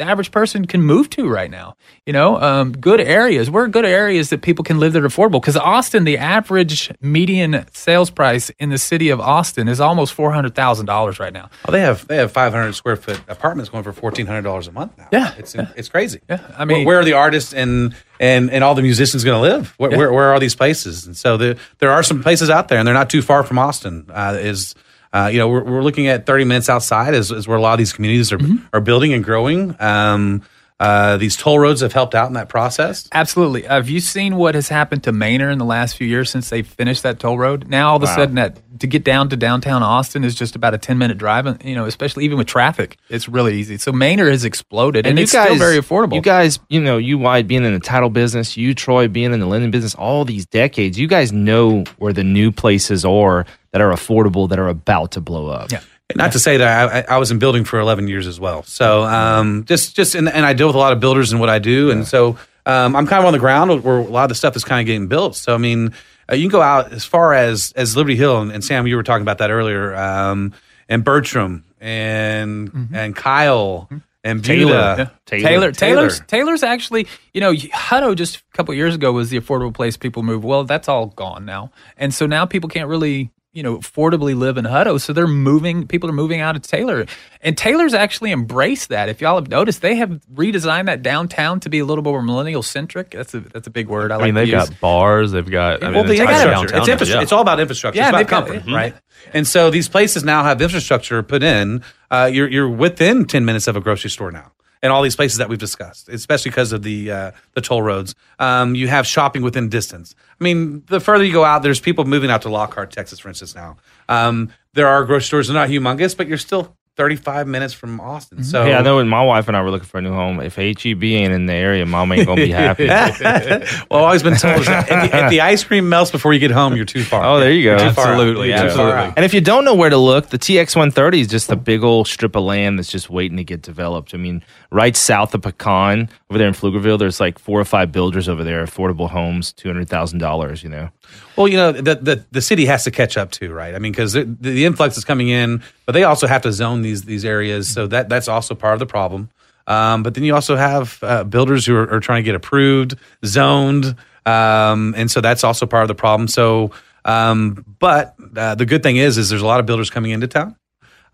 [0.00, 1.76] the average person can move to right now.
[2.06, 3.50] You know, um, good areas.
[3.50, 5.40] Where are good areas that people can live that are affordable?
[5.42, 10.32] Because Austin, the average median sales price in the city of Austin is almost four
[10.32, 11.50] hundred thousand dollars right now.
[11.68, 14.72] Oh, they have they have 500 square foot apartments going for fourteen hundred dollars a
[14.72, 15.08] month now.
[15.12, 15.34] Yeah.
[15.36, 16.20] it's it's crazy.
[16.30, 19.36] Yeah, I Where- mean- where, are the artists and and and all the musicians going
[19.36, 19.74] to live?
[19.76, 21.06] Where, where where are these places?
[21.06, 23.58] And so the, there are some places out there, and they're not too far from
[23.58, 24.06] Austin.
[24.08, 24.74] Uh, is
[25.12, 27.72] uh, you know we're, we're looking at 30 minutes outside is, is where a lot
[27.72, 28.66] of these communities are Mm-hmm.
[28.72, 29.76] are building and growing.
[29.80, 30.42] Um,
[30.78, 33.06] uh, these toll roads have helped out in that process.
[33.12, 33.62] Absolutely.
[33.62, 36.62] Have you seen what has happened to Manor in the last few years since they
[36.62, 37.68] finished that toll road?
[37.68, 40.72] Now all of a sudden that to get down to downtown Austin is just about
[40.72, 43.76] a ten minute drive, and you know, especially even with traffic, it's really easy.
[43.76, 46.14] So Manor has exploded, and, you it's still very affordable.
[46.14, 49.40] You guys, you know, you Wyatt being in the title business, you Troy being in
[49.40, 53.80] the lending business, all these decades, you guys know where the new places are that
[53.80, 55.70] are affordable that are about to blow up.
[55.70, 55.80] Yeah.
[56.16, 58.64] Not to say that I, I was in building for 11 years as well.
[58.64, 61.48] So um, just just and, and I deal with a lot of builders in what
[61.48, 64.28] I do, and so um, I'm kind of on the ground where a lot of
[64.30, 65.36] the stuff is kind of getting built.
[65.36, 65.94] So I mean,
[66.30, 68.96] uh, you can go out as far as as Liberty Hill, and, and Sam, you
[68.96, 70.52] were talking about that earlier, um,
[70.88, 73.88] and Bertram, and and Kyle,
[74.22, 74.72] and Taylor.
[74.72, 74.94] Buda.
[74.98, 75.08] Yeah.
[75.26, 75.72] Taylor, Taylor.
[75.72, 76.26] Taylor's Taylor.
[76.26, 80.22] Taylor's actually, you know, Hutto just a couple years ago was the affordable place people
[80.22, 80.44] move.
[80.44, 84.56] Well, that's all gone now, and so now people can't really, you know, affordably live
[84.58, 85.00] in Hutto.
[85.00, 85.86] So they're moving.
[85.88, 87.06] People are moving out of Taylor,
[87.42, 89.08] and Taylor's actually embraced that.
[89.08, 92.62] If y'all have noticed, they have redesigned that downtown to be a little more millennial
[92.62, 93.10] centric.
[93.10, 94.12] That's a that's a big word.
[94.12, 95.32] I, I like mean, to they've got bars.
[95.32, 95.82] They've got.
[95.82, 96.50] I mean, well, the it's like infrastructure.
[96.50, 97.16] downtown It's, now, infrastructure.
[97.18, 97.22] yeah.
[97.22, 97.98] it's all about infrastructure.
[98.00, 98.94] Yeah, it's they've about got- comfort, right?
[99.34, 101.82] And so these places now have infrastructure put in.
[102.10, 105.38] Uh, you're you're within ten minutes of a grocery store now, and all these places
[105.38, 108.14] that we've discussed, especially because of the uh, the toll roads.
[108.38, 110.14] Um, you have shopping within distance.
[110.40, 113.28] I mean, the further you go out, there's people moving out to Lockhart, Texas, for
[113.28, 113.54] instance.
[113.54, 113.76] Now,
[114.08, 115.48] um, there are grocery stores.
[115.48, 118.38] They're not humongous, but you're still 35 minutes from Austin.
[118.38, 118.44] Mm-hmm.
[118.44, 120.38] So Hey, I know when my wife and I were looking for a new home,
[120.38, 122.88] if HEB ain't in the area, mom ain't gonna be happy.
[122.88, 126.40] well, I've always been told that if, the, if the ice cream melts before you
[126.40, 127.24] get home, you're too far.
[127.24, 127.70] Oh, there you go.
[127.70, 128.10] You're too far out.
[128.10, 129.14] Absolutely, You're too far absolutely.
[129.16, 131.82] And if you don't know where to look, the TX 130 is just a big
[131.82, 134.12] old strip of land that's just waiting to get developed.
[134.12, 137.92] I mean, right south of Pecan, over there in Pflugerville, there's like four or five
[137.92, 140.90] builders over there, affordable homes, $200,000, you know.
[141.36, 143.74] Well, you know, the, the the city has to catch up too, right?
[143.74, 146.82] I mean, because the, the influx is coming in, but they also have to zone
[146.82, 149.30] these these areas, so that that's also part of the problem.
[149.66, 152.96] Um, but then you also have uh, builders who are, are trying to get approved,
[153.24, 153.94] zoned,
[154.26, 156.28] um, and so that's also part of the problem.
[156.28, 156.72] So,
[157.04, 160.26] um, but uh, the good thing is, is there's a lot of builders coming into
[160.26, 160.56] town,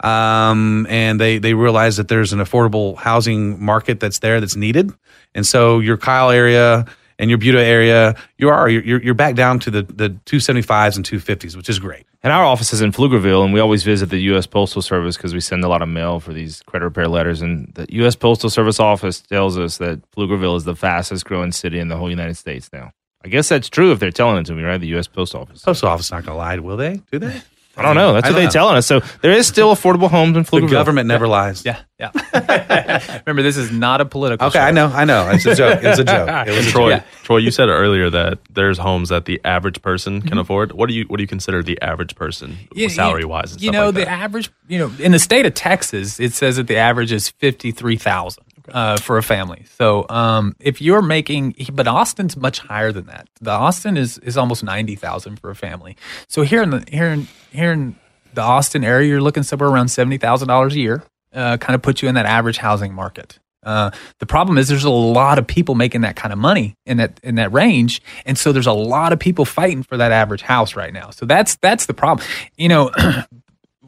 [0.01, 4.93] um, and they they realize that there's an affordable housing market that's there that's needed,
[5.35, 6.87] and so your Kyle area
[7.19, 11.05] and your Buda area, you are you're, you're back down to the the 275s and
[11.05, 12.07] 250s, which is great.
[12.23, 14.47] And our office is in Pflugerville, and we always visit the U.S.
[14.47, 17.41] Postal Service because we send a lot of mail for these credit repair letters.
[17.41, 18.17] And the U.S.
[18.17, 22.11] Postal Service office tells us that Pflugerville is the fastest growing city in the whole
[22.11, 22.91] United States now.
[23.25, 24.81] I guess that's true if they're telling it to me, right?
[24.81, 25.07] The U.S.
[25.07, 25.63] Post Office.
[25.63, 27.01] Postal office not going to lie, will they?
[27.11, 27.43] Do they?
[27.77, 28.15] I don't know.
[28.15, 28.87] That's I what they're telling us.
[28.87, 30.67] So there is still affordable homes in Florida.
[30.69, 31.65] The government never lies.
[31.65, 32.11] yeah, yeah.
[33.27, 34.47] Remember, this is not a political.
[34.49, 34.65] Okay, show.
[34.65, 35.29] I know, I know.
[35.31, 35.83] It's a joke.
[35.83, 36.29] It was a joke.
[36.49, 37.05] It was a Troy, joke.
[37.23, 40.29] Troy, you said earlier that there's homes that the average person Mm-hmm.
[40.29, 40.73] can afford.
[40.73, 43.53] What do you what do you consider the average person, Yeah, salary wise?
[43.53, 46.57] And You know, like the average, you know, in the state of Texas, it says
[46.57, 49.65] that the average is fifty three thousand uh, for a family.
[49.79, 53.29] So, um, if you're making, but Austin's much higher than that.
[53.41, 55.97] The Austin is is almost ninety thousand for a family.
[56.29, 57.97] So here in the here in here in
[58.35, 61.03] the Austin area, you're looking somewhere around seventy thousand dollars a year.
[61.33, 63.39] Uh, kind of puts you in that average housing market.
[63.63, 66.99] Uh, the problem is there's a lot of people making that kind of money in
[66.99, 70.43] that in that range, and so there's a lot of people fighting for that average
[70.43, 71.11] house right now.
[71.11, 72.27] So that's that's the problem.
[72.57, 72.91] You know,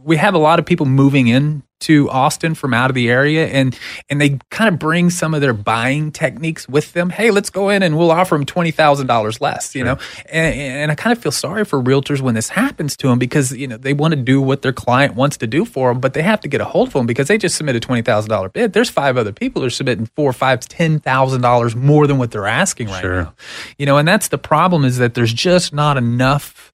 [0.09, 3.47] we have a lot of people moving in to Austin from out of the area
[3.47, 3.79] and
[4.11, 7.09] and they kind of bring some of their buying techniques with them.
[7.09, 9.77] Hey, let's go in and we'll offer them twenty thousand dollars less.
[9.77, 13.07] You know, and, and I kind of feel sorry for realtors when this happens to
[13.09, 15.93] them because you know they want to do what their client wants to do for
[15.93, 18.03] them, but they have to get a hold of them because they just submitted twenty
[18.03, 18.73] thousand dollar bid.
[18.73, 22.33] There's five other people who are submitting four, five, ten thousand dollars more than what
[22.33, 23.23] they're asking right Sure.
[23.23, 23.35] now.
[23.79, 26.73] You know, and that's the problem is that there's just not enough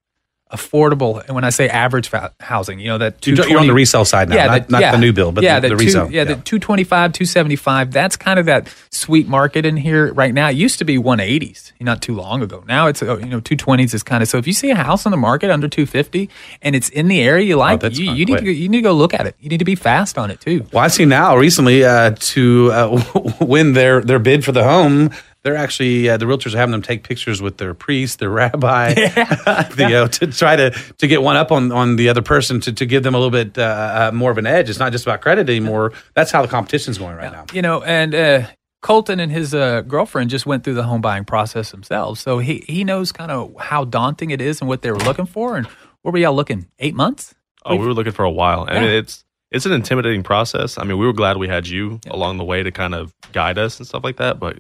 [0.55, 1.25] affordable.
[1.27, 4.05] And when I say average fa- housing, you know that You're, you're on the resale
[4.05, 4.93] side now, not, that- not yeah.
[4.93, 6.11] the new build, but yeah, the, the two- resale.
[6.11, 7.93] Yeah, the 225, 275.
[7.93, 10.49] That's kind of that sweet market in here right now.
[10.49, 12.65] It used to be 180s not too long ago.
[12.67, 14.39] Now it's uh, you know 220s is kind of so.
[14.39, 16.31] If you see a house on the market under 250
[16.63, 18.79] and it's in the area you like, Oh, you, you need to go, you need
[18.79, 19.37] to go look at it.
[19.41, 20.67] You need to be fast on it too.
[20.73, 25.11] Well, I see now recently uh, to uh, win their their bid for the home.
[25.45, 28.95] They're actually uh, the realtors are having them take pictures with their priest, their rabbi,
[29.79, 32.73] you know, to try to to get one up on on the other person to
[32.73, 34.71] to give them a little bit uh, uh, more of an edge.
[34.71, 35.93] It's not just about credit anymore.
[36.15, 37.45] That's how the competition's going right now.
[37.53, 38.47] You know, and uh,
[38.83, 42.65] Colton and his uh, girlfriend just went through the home buying process themselves, so he
[42.67, 45.57] he knows kind of how daunting it is and what they were looking for.
[45.59, 45.67] And
[46.03, 46.67] where were y'all looking?
[46.79, 47.35] Eight months?
[47.67, 48.67] Oh, we were looking for a while.
[48.69, 48.99] I mean, Yeah.
[48.99, 50.79] it's it's an intimidating process.
[50.79, 53.57] I mean, we were glad we had you along the way to kind of guide
[53.59, 54.39] us and stuff like that.
[54.41, 54.59] But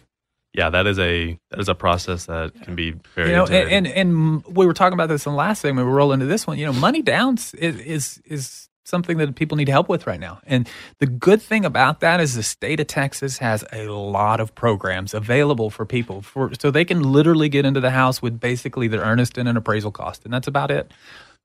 [0.54, 3.68] yeah, that is a that is a process that can be very you know, and,
[3.70, 5.86] and and we were talking about this in the last segment.
[5.88, 6.58] We roll into this one.
[6.58, 10.40] You know, money downs is, is is something that people need help with right now.
[10.46, 14.54] And the good thing about that is the state of Texas has a lot of
[14.54, 18.86] programs available for people for so they can literally get into the house with basically
[18.86, 20.92] their earnest and an appraisal cost, and that's about it.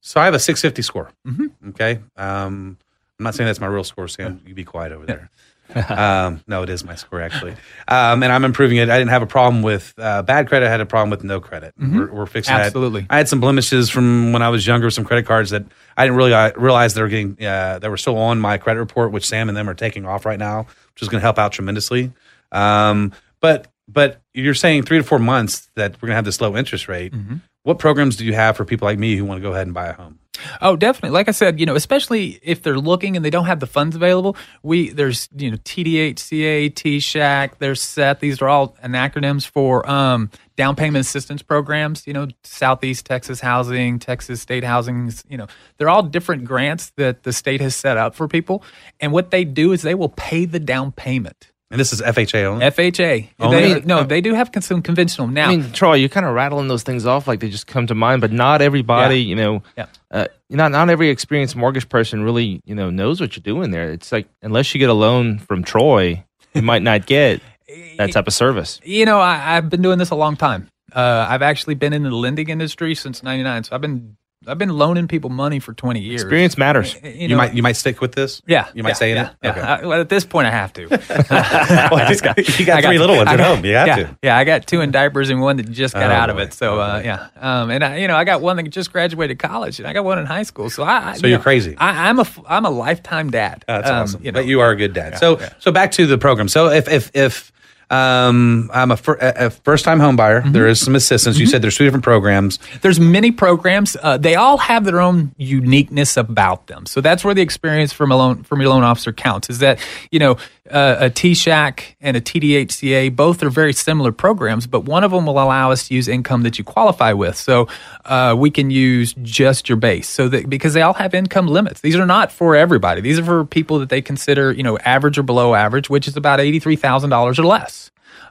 [0.02, 1.12] So I have a 650 score.
[1.28, 1.70] Mm-hmm.
[1.70, 2.00] Okay.
[2.16, 2.78] Um,
[3.18, 4.42] I'm not saying that's my real score, Sam.
[4.46, 5.30] You be quiet over there.
[5.90, 7.52] um, no, it is my score actually,
[7.88, 8.90] um, and I'm improving it.
[8.90, 10.66] I didn't have a problem with uh, bad credit.
[10.68, 11.74] I had a problem with no credit.
[11.78, 12.60] We're, we're fixing that.
[12.60, 12.68] Mm-hmm.
[12.68, 13.08] Absolutely.
[13.10, 14.90] I had some blemishes from when I was younger.
[14.90, 17.44] Some credit cards that I didn't really uh, realize they were getting.
[17.46, 20.26] Uh, they were still on my credit report, which Sam and them are taking off
[20.26, 20.62] right now,
[20.94, 22.12] which is going to help out tremendously.
[22.52, 26.42] Um, but but you're saying three to four months that we're going to have this
[26.42, 27.14] low interest rate.
[27.14, 27.38] Mm-hmm.
[27.64, 29.74] What programs do you have for people like me who want to go ahead and
[29.74, 30.20] buy a home?
[30.62, 31.12] Oh, definitely.
[31.12, 33.96] Like I said, you know, especially if they're looking and they don't have the funds
[33.96, 38.20] available, we there's you know TDHCA, TSHAC, there's SET.
[38.20, 42.06] These are all acronyms for um, down payment assistance programs.
[42.06, 45.12] You know, Southeast Texas Housing, Texas State Housing.
[45.28, 45.48] You know,
[45.78, 48.64] they're all different grants that the state has set up for people,
[49.00, 51.52] and what they do is they will pay the down payment.
[51.72, 52.66] And this is FHA only.
[52.66, 53.30] FHA.
[53.40, 53.74] Only?
[53.76, 55.50] They, no, they do have some conventional now.
[55.50, 57.96] I mean, Troy, you're kind of rattling those things off like they just come to
[57.96, 59.86] mind, but not everybody, you know, Yeah.
[60.10, 63.92] uh, not not every experienced mortgage person really, you know, knows what you're doing there.
[63.92, 66.24] It's like unless you get a loan from Troy,
[66.56, 67.40] you might not get
[67.98, 68.80] that type of service.
[68.84, 70.70] You know, I, I've been doing this a long time.
[70.92, 74.18] Uh, I've actually been in the lending industry since '99, so I've been
[74.50, 76.22] I've been loaning people money for 20 years.
[76.22, 76.96] Experience matters.
[77.04, 78.42] You, You, know, might you might stick with this.
[78.48, 79.36] yeah, you might yeah, stay in yeah, it.
[79.44, 79.50] Yeah.
[79.52, 79.62] Okay.
[79.62, 80.88] I- well, at this point, I have to.
[81.92, 83.66] Well, got- you got I three little ones I at got- home.
[83.66, 84.18] You have yeah, to.
[84.24, 86.54] Yeah, I got two in diapers and one that just got Oh, out of it.
[86.54, 89.40] So Oh, uh, yeah, um, and I, you know, I got one that just graduated
[89.40, 90.70] college, and I got one in high school.
[90.70, 91.76] So I, I- So you you're know, crazy.
[91.78, 93.64] I, I'm a I'm a lifetime dad.
[93.68, 94.24] Oh, That's Um, awesome.
[94.26, 95.18] You know, but you are a good dad.
[95.18, 96.48] so so back to the program.
[96.48, 97.52] So if if if
[97.90, 100.52] um, I'm a, fir- a first time home buyer, Mm-hmm.
[100.54, 101.38] there is some assistance.
[101.40, 102.60] You said there's two different programs.
[102.82, 103.98] There's many programs.
[104.02, 106.86] Uh, they all have their own uniqueness about them.
[106.86, 109.50] So that's where the experience from a loan from your loan officer counts.
[109.50, 109.80] Is that
[110.12, 110.38] you know
[110.70, 115.26] uh, a TSHAC and a TDHCA both are very similar programs, but one of them
[115.26, 117.36] will allow us to use income that you qualify with.
[117.36, 117.68] So
[118.06, 120.08] uh, we can use just your base.
[120.08, 121.82] So that because they all have income limits.
[121.82, 123.02] These are not for everybody.
[123.02, 126.16] These are for people that they consider you know average or below average, which is
[126.16, 127.79] about eighty three thousand dollars or less.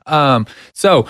[0.09, 1.07] Um, so.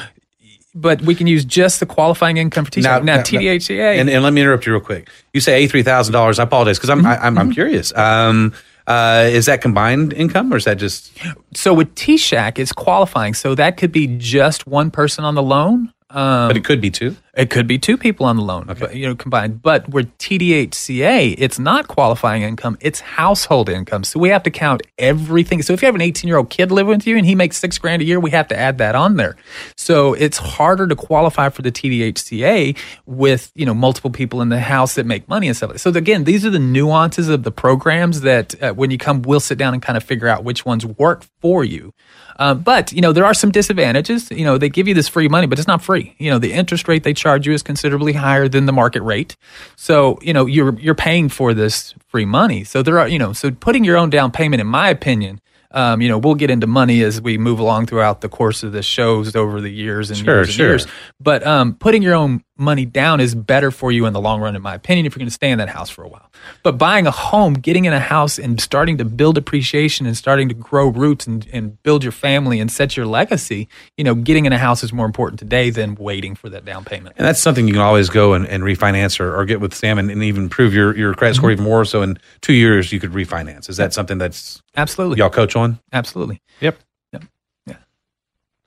[0.74, 2.82] But we can use just the qualifying income for TSHAC.
[2.82, 3.98] Now, now TDHCA.
[3.98, 5.08] And, and let me interrupt you real quick.
[5.32, 6.38] You say eighty three thousand dollars.
[6.38, 7.92] I apologize because I'm I, I'm, I'm curious.
[7.96, 8.52] Um,
[8.88, 11.12] uh, is that combined income or is that just
[11.54, 13.34] So with T-Shack, it's qualifying.
[13.34, 15.92] So that could be just one person on the loan.
[16.10, 17.16] Um, but it could be two.
[17.38, 19.62] It could be two people on the loan, but, you know, combined.
[19.62, 24.02] But with TDHCA, it's not qualifying income; it's household income.
[24.02, 25.62] So we have to count everything.
[25.62, 28.02] So if you have an 18-year-old kid living with you and he makes six grand
[28.02, 29.36] a year, we have to add that on there.
[29.76, 34.58] So it's harder to qualify for the TDHCA with you know multiple people in the
[34.58, 35.78] house that make money and stuff.
[35.78, 39.38] So again, these are the nuances of the programs that uh, when you come, we'll
[39.38, 41.94] sit down and kind of figure out which ones work for you.
[42.40, 44.30] Um, but you know there are some disadvantages.
[44.30, 46.14] You know they give you this free money, but it's not free.
[46.18, 49.36] You know the interest rate they charge you is considerably higher than the market rate.
[49.76, 52.64] So you know you're you're paying for this free money.
[52.64, 55.40] So there are you know so putting your own down payment, in my opinion.
[55.70, 58.72] Um, you know, we'll get into money as we move along throughout the course of
[58.72, 60.66] the shows over the years and Sure, years and sure.
[60.68, 60.86] years.
[61.20, 64.56] But um, putting your own money down is better for you in the long run,
[64.56, 66.30] in my opinion, if you're going to stay in that house for a while.
[66.62, 70.48] But buying a home, getting in a house and starting to build appreciation and starting
[70.48, 74.46] to grow roots and, and build your family and set your legacy, you know, getting
[74.46, 77.14] in a house is more important today than waiting for that down payment.
[77.18, 79.98] And that's something you can always go and, and refinance or, or get with Sam
[79.98, 81.60] and, and even improve your, your credit score mm-hmm.
[81.60, 81.84] even more.
[81.84, 83.68] So in two years, you could refinance.
[83.68, 85.18] Is that something that's Absolutely.
[85.18, 85.78] y'all coach on?
[85.92, 86.40] Absolutely.
[86.60, 86.78] Yep.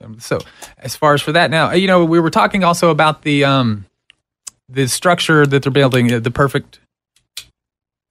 [0.02, 0.38] Um, So,
[0.78, 3.86] as far as for that, now you know we were talking also about the um,
[4.68, 6.80] the structure that they're building, uh, the perfect.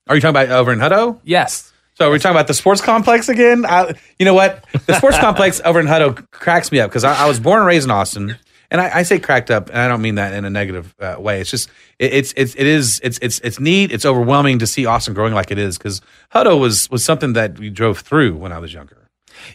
[0.08, 1.20] Are you talking about over in Hutto?
[1.24, 1.72] Yes.
[1.94, 3.64] So we're talking about the sports complex again.
[3.66, 4.64] I, you know what?
[4.86, 7.66] The sports complex over in Hutto cracks me up because I, I was born and
[7.66, 8.36] raised in Austin,
[8.70, 11.16] and I, I say cracked up, and I don't mean that in a negative uh,
[11.18, 11.40] way.
[11.40, 11.68] It's just
[11.98, 13.92] it, it's it's it is it's it's it's neat.
[13.92, 16.00] It's overwhelming to see Austin growing like it is because
[16.34, 19.01] Hutto was was something that we drove through when I was younger.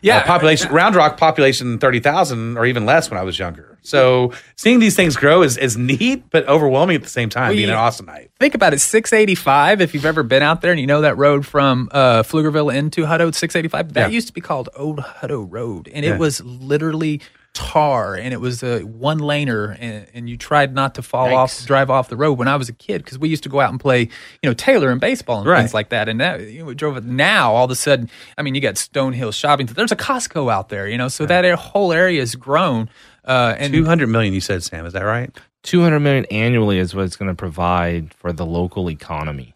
[0.01, 0.17] Yeah.
[0.17, 3.77] Uh, population Round Rock population thirty thousand or even less when I was younger.
[3.81, 7.49] So seeing these things grow is is neat but overwhelming at the same time.
[7.49, 8.29] Well, being you- an Austinite.
[8.39, 9.81] Think about it, 685.
[9.81, 13.01] If you've ever been out there and you know that road from uh, Pflugerville into
[13.03, 14.13] Hutto, 685, that Yeah.
[14.13, 16.13] used to be called Old Hutto Road, and Yeah.
[16.13, 17.19] it was literally
[17.53, 21.65] tar, and it was a one laner, and, and you tried not to fall off,
[21.65, 22.33] drive off the road.
[22.37, 24.09] When I was a kid, because we used to go out and play, you
[24.49, 25.59] know, Taylor and baseball and Right.
[25.59, 27.03] things like that, and that you know, we drove it.
[27.03, 29.65] Now all of a sudden, I mean, you got Stonehill Shopping.
[29.65, 32.89] There's a Costco out there, you know, so that whole area has grown.
[33.25, 34.85] Uh, and Two hundred million, you said, Sam.
[34.85, 35.35] Is that right?
[35.63, 39.53] 200 million annually is what it's going to provide for the local economy.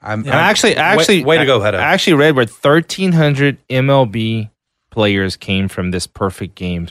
[0.00, 1.78] I'm, And actually, actually, way, way to go, Hutto.
[1.78, 4.50] I actually read where 1,300 MLB
[4.90, 6.88] players came from this perfect game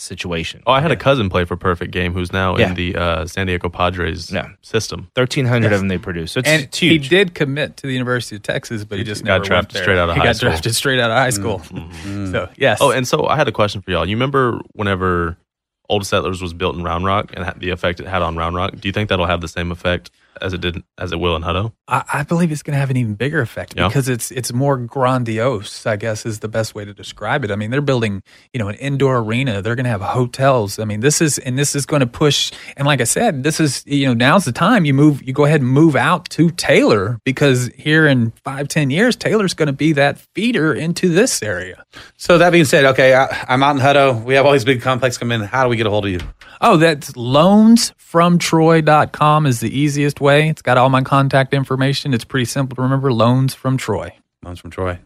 [0.00, 0.62] situation.
[0.66, 2.68] Oh, I had a cousin play for Perfect Game who's now Yeah.
[2.68, 4.48] in the uh, San Diego Padres Yeah.
[4.62, 5.10] system.
[5.14, 6.34] 1,300 of them they produced.
[6.34, 9.24] So it's, and it's he did commit to the University of Texas, but he just
[9.24, 9.82] got never drafted went there.
[9.82, 10.48] straight out of he high got school.
[10.50, 11.62] drafted straight out of high school.
[12.32, 12.78] So yes.
[12.80, 14.06] Oh, and so I had a question for y'all.
[14.08, 15.36] You remember whenever
[15.88, 18.72] Old Settlers was built in Round Rock and the effect it had on Round Rock?
[18.78, 21.42] Do you think that'll have the same effect as it did as it will in
[21.42, 21.72] Hutto?
[21.86, 23.88] I, I believe it's going to have an even bigger effect Yeah.
[23.88, 25.86] because it's it's more grandiose.
[25.86, 27.50] I guess is the best way to describe it.
[27.50, 28.22] I mean, they're building
[28.52, 29.62] you know an indoor arena.
[29.62, 30.78] They're going to have hotels.
[30.78, 32.52] I mean, this is and this is going to push.
[32.76, 35.22] And like I said, this is you know now's the time you move.
[35.22, 39.54] You go ahead and move out to Taylor because here in five ten years, Taylor's
[39.54, 41.84] going to be that feeder into this area.
[42.16, 44.22] So that being said, okay, I, I'm out in Hutto.
[44.24, 45.40] We have all these big complex come in.
[45.40, 46.20] How do we get a hold of you?
[46.60, 50.27] Oh, that's loansfromtroy.com is the easiest way.
[50.36, 52.14] It's got all my contact information.
[52.14, 53.12] It's pretty simple to remember.
[53.12, 54.16] Loans from Troy.
[54.42, 54.98] Loans from Troy.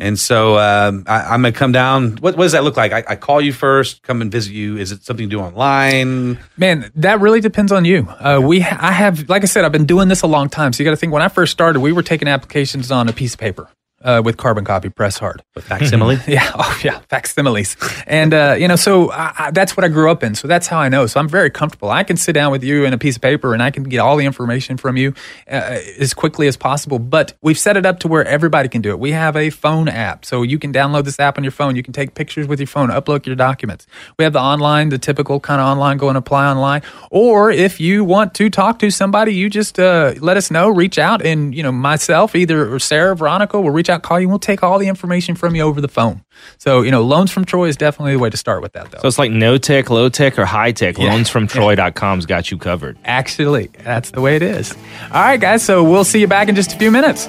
[0.00, 2.16] And so um, I, I'm going to come down.
[2.18, 2.92] What, what does that look like?
[2.92, 4.76] I, I call you first, come and visit you.
[4.76, 6.38] Is it something to do online?
[6.56, 8.06] Man, that really depends on you.
[8.08, 10.72] Uh, we, I have, like I said, I've been doing this a long time.
[10.72, 11.12] So you got to think.
[11.12, 13.68] When I first started, we were taking applications on a piece of paper
[14.04, 15.42] uh, with carbon copy, press hard.
[15.54, 16.18] With facsimile?
[16.26, 16.50] Yeah.
[16.54, 17.00] Oh, yeah.
[17.08, 17.76] Facsimiles.
[18.06, 20.34] And, uh, you know, so I, I, that's what I grew up in.
[20.34, 21.06] So that's how I know.
[21.06, 21.90] So I'm very comfortable.
[21.90, 23.98] I can sit down with you and a piece of paper and I can get
[23.98, 25.14] all the information from you
[25.50, 26.98] uh, as quickly as possible.
[26.98, 28.98] But we've set it up to where everybody can do it.
[28.98, 30.24] We have a phone app.
[30.24, 31.76] So you can download this app on your phone.
[31.76, 33.86] You can take pictures with your phone, upload your documents.
[34.18, 36.82] We have the online, the typical kind of online, go and apply online.
[37.10, 40.98] Or if you want to talk to somebody, you just uh, let us know, reach
[40.98, 44.32] out, and, you know, myself, either or Sarah Veronica will reach out, call you, and
[44.32, 46.24] we'll take all the information from you over the phone.
[46.58, 48.98] So, you know, loans from Troy is definitely the way to start with that, though.
[48.98, 50.98] So it's like no tech, low tech, or high tech.
[50.98, 51.10] Yeah.
[51.14, 52.98] Loansfromtroy.com's got you covered.
[53.04, 54.72] Actually, that's the way it is.
[55.12, 55.62] All right, guys.
[55.62, 57.28] So we'll see you back in just a few minutes.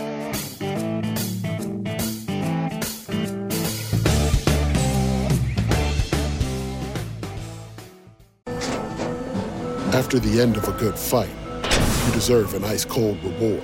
[9.94, 11.30] After the end of a good fight,
[12.06, 13.64] you deserve an ice cold reward.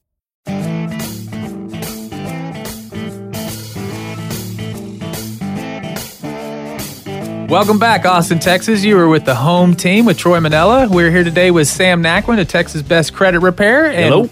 [7.51, 8.81] Welcome back, Austin, Texas.
[8.85, 10.87] You are with the home team with Troy Manella.
[10.89, 14.29] We're here today with Sam Naquin of Texas Best Credit Repair and Hello.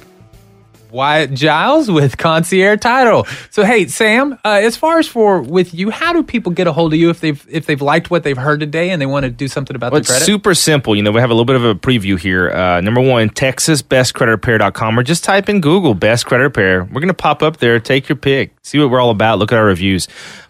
[0.89, 3.27] Wyatt Giles with Concierge Title.
[3.51, 6.71] So, hey, Sam, uh, as far as for with you, how do people get a
[6.71, 9.25] hold of you if they've if they've liked what they've heard today and they want
[9.25, 10.25] to do something about Well, their it's credit?
[10.25, 10.95] super simple.
[10.95, 12.49] You know, we have a little bit of a preview here.
[12.51, 16.85] Uh, number one, TexasBestCreditRepair.com, or just type in Google Best Credit Repair.
[16.85, 17.81] We're going to pop up there.
[17.81, 18.55] Take your pick.
[18.63, 19.39] See what we're all about.
[19.39, 20.07] Look at our reviews.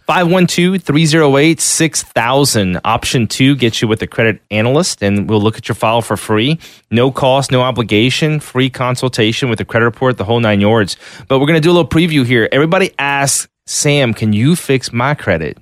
[0.10, 2.82] 512-308-6000.
[2.84, 6.18] Option two gets you with a credit analyst, and we'll look at your file for
[6.18, 6.57] free.
[6.89, 10.97] No cost, no obligation, free consultation with a credit report, the whole nine yards.
[11.28, 12.49] But we're going to do a little preview here.
[12.51, 15.60] Everybody asks, Sam, can you fix my credit?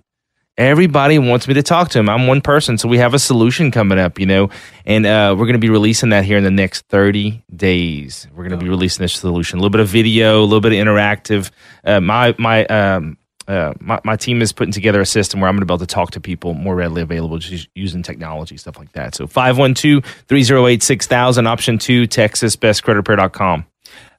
[0.57, 2.07] Everybody wants me to talk to him.
[2.07, 4.49] I'm one person, so we have a solution coming up, you know,
[4.85, 8.29] and uh, we're going to be releasing that here in the next 30 days.
[8.31, 10.71] We're going to be releasing this solution, a little bit of video, a little bit
[10.71, 11.51] of interactive.
[11.83, 13.17] Uh, my my um,
[13.47, 15.79] uh, my, my team is putting together a system where I'm going to be able
[15.79, 19.15] to talk to people more readily available, just using technology, stuff like that.
[19.15, 23.65] So 512 308 6000, option two, TexasBestCreditRepair.com.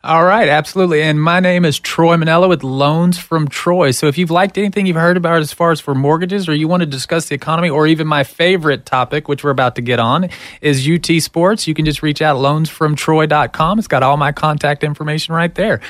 [0.05, 1.03] All right, absolutely.
[1.03, 3.91] And my name is Troy Manella with Loans from Troy.
[3.91, 6.69] So if you've liked anything you've heard about as far as for mortgages, or you
[6.69, 9.99] want to discuss the economy, or even my favorite topic, which we're about to get
[9.99, 10.29] on,
[10.61, 13.81] is UT Sports, you can just reach out loansfromtroy.com.
[13.81, 15.81] It's got all my contact information right there.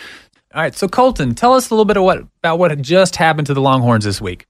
[0.58, 3.46] All right, so Colton, tell us a little bit of what, about what just happened
[3.46, 4.44] to the Longhorns this week.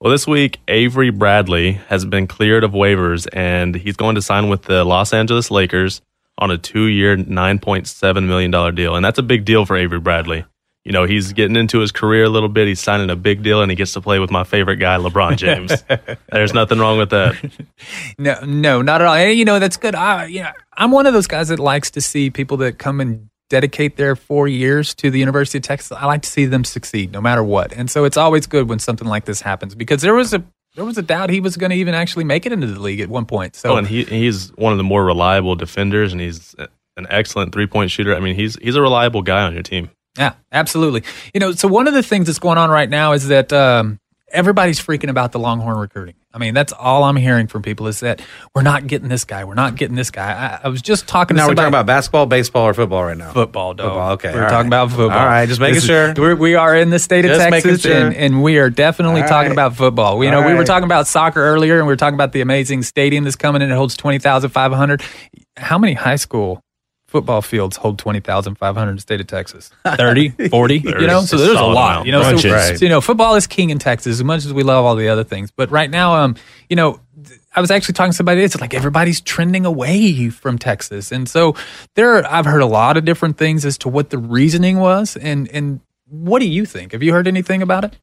[0.00, 4.48] Well, this week, Avery Bradley has been cleared of waivers, and he's going to sign
[4.48, 6.02] with the Los Angeles Lakers
[6.38, 9.76] on a two-year, nine point seven million dollar deal, and that's a big deal for
[9.76, 10.44] Avery Bradley.
[10.84, 12.66] You know, he's getting into his career a little bit.
[12.66, 15.36] He's signing a big deal, and he gets to play with my favorite guy, LeBron
[15.36, 15.84] James.
[16.32, 17.36] There's nothing wrong with that.
[18.18, 19.14] No, no, not at all.
[19.14, 19.94] And, you know, that's good.
[19.94, 23.00] I, you know, I'm one of those guys that likes to see people that come
[23.00, 25.92] and dedicate their four years to the University of Texas.
[25.92, 27.72] I like to see them succeed no matter what.
[27.72, 30.42] And so it's always good when something like this happens because there was a
[30.74, 32.98] there was a doubt he was going to even actually make it into the league
[32.98, 33.54] at one point.
[33.54, 36.56] So oh, and he he's one of the more reliable defenders, and he's
[36.96, 38.12] an excellent three point shooter.
[38.16, 39.88] I mean, he's he's a reliable guy on your team.
[40.18, 41.04] Yeah, absolutely.
[41.32, 44.00] You know, so one of the things that's going on right now is that um,
[44.34, 46.14] everybody's freaking about the Longhorn recruiting.
[46.32, 48.20] I mean, that's all I'm hearing from people is that
[48.54, 49.44] we're not getting this guy.
[49.44, 50.32] We're not getting this guy.
[50.62, 51.36] I, I was just talking.
[51.36, 53.32] Now we're talking about basketball, baseball, or football right now.
[53.32, 53.86] football, dog.
[53.86, 54.84] Football, okay, We're all talking right.
[54.86, 55.18] about football.
[55.18, 56.14] All right, just making This is- sure.
[56.16, 57.92] We're, we are in the state of Just Texas, sure.
[57.94, 59.52] and, and we are definitely All talking right.
[59.54, 60.22] about football.
[60.24, 62.40] You know, All we were talking about soccer earlier, and we were talking about the
[62.40, 63.70] amazing stadium that's coming in.
[63.70, 65.02] It holds 20,500.
[65.56, 66.62] How many high school
[67.14, 69.70] football fields hold 20,500 in the state of Texas?
[69.86, 71.20] 30, 40, you know?
[71.20, 72.06] So there's a lot, amount.
[72.06, 72.36] you know?
[72.36, 72.76] So, Right.
[72.76, 75.08] so, you know, football is king in Texas as much as we love all the
[75.08, 75.52] other things.
[75.52, 76.34] But right now, um,
[76.68, 76.98] you know,
[77.54, 78.42] I was actually talking to somebody.
[78.42, 81.54] It's like everybody's trending away from Texas, and so
[81.94, 82.16] there.
[82.16, 85.48] Are, I've heard a lot of different things as to what the reasoning was, and
[85.52, 85.78] and
[86.10, 86.90] what do you think?
[86.90, 87.96] Have you heard anything about it?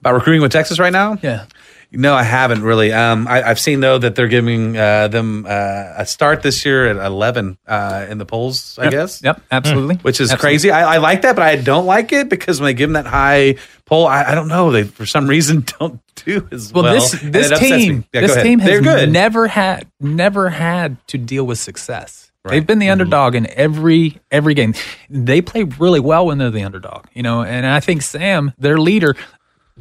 [0.00, 1.16] About recruiting with Texas right now?
[1.22, 1.46] Yeah.
[1.90, 2.92] No, I haven't really.
[2.92, 6.90] Um, I, I've seen though that they're giving uh, them uh, a start this year
[6.90, 8.78] at eleven uh, in the polls.
[8.78, 9.22] I guess.
[9.22, 9.42] Yep.
[9.50, 9.96] Absolutely.
[9.96, 10.42] Which is Absolutely.
[10.42, 10.70] crazy.
[10.70, 13.08] I, I like that, but I don't like it because when they give them that
[13.08, 14.70] high poll, I, I don't know.
[14.70, 16.84] They for some reason don't do as well.
[16.84, 17.78] Well, this this it upsets me.
[17.78, 22.30] team Yeah, this team has never had never had to deal with success.
[22.44, 22.52] Right.
[22.52, 24.74] They've been the underdog in every every game.
[25.10, 27.42] They play really well when they're the underdog, you know.
[27.42, 29.16] And I think Sam, their leader,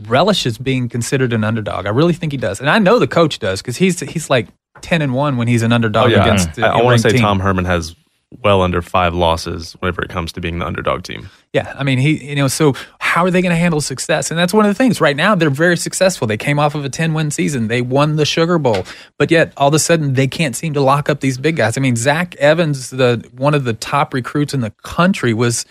[0.05, 1.85] relishes being considered an underdog.
[1.85, 4.47] I really think he does, and I know the coach does because he's he's like
[4.81, 6.59] ten and one when he's an underdog Oh yeah, against.
[6.59, 7.21] I, I want to say team.
[7.21, 7.95] Tom Herman has
[8.43, 11.29] well under five losses whenever it comes to being the underdog team.
[11.53, 14.29] Yeah, I mean, he, you know, so how are they going to handle success?
[14.29, 14.99] And that's one of the things.
[14.99, 16.27] Right now, they're very successful.
[16.27, 18.83] They came off of a 10 win season, they won the Sugar Bowl,
[19.17, 21.77] but yet all of a sudden they can't seem to lock up these big guys.
[21.77, 25.65] I mean, Zach Evans, the one of the top recruits in the country, was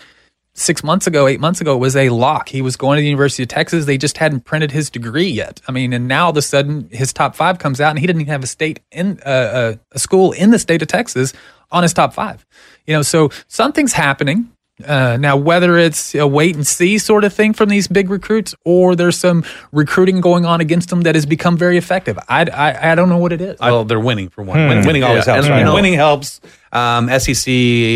[0.57, 2.49] six months ago, eight months ago, was a lock.
[2.49, 3.85] He was going to the University of Texas.
[3.85, 5.61] They just hadn't printed his degree yet.
[5.67, 8.07] I mean, and now all of a sudden his top five comes out, and he
[8.07, 11.33] didn't even have a state in uh, a, a school in the state of Texas
[11.71, 12.45] on his top five.
[12.85, 14.51] You know, so something's happening.
[14.85, 18.53] Uh, now, whether it's a wait and see sort of thing from these big recruits,
[18.63, 22.91] or there's some recruiting going on against them that has become very effective, I, I,
[22.91, 23.59] I don't know what it is.
[23.59, 24.67] Well, they're winning for one.
[24.67, 25.65] Winning, winning always Yeah, helps, right?
[25.65, 26.41] you winning helps.
[26.71, 27.47] Um, SEC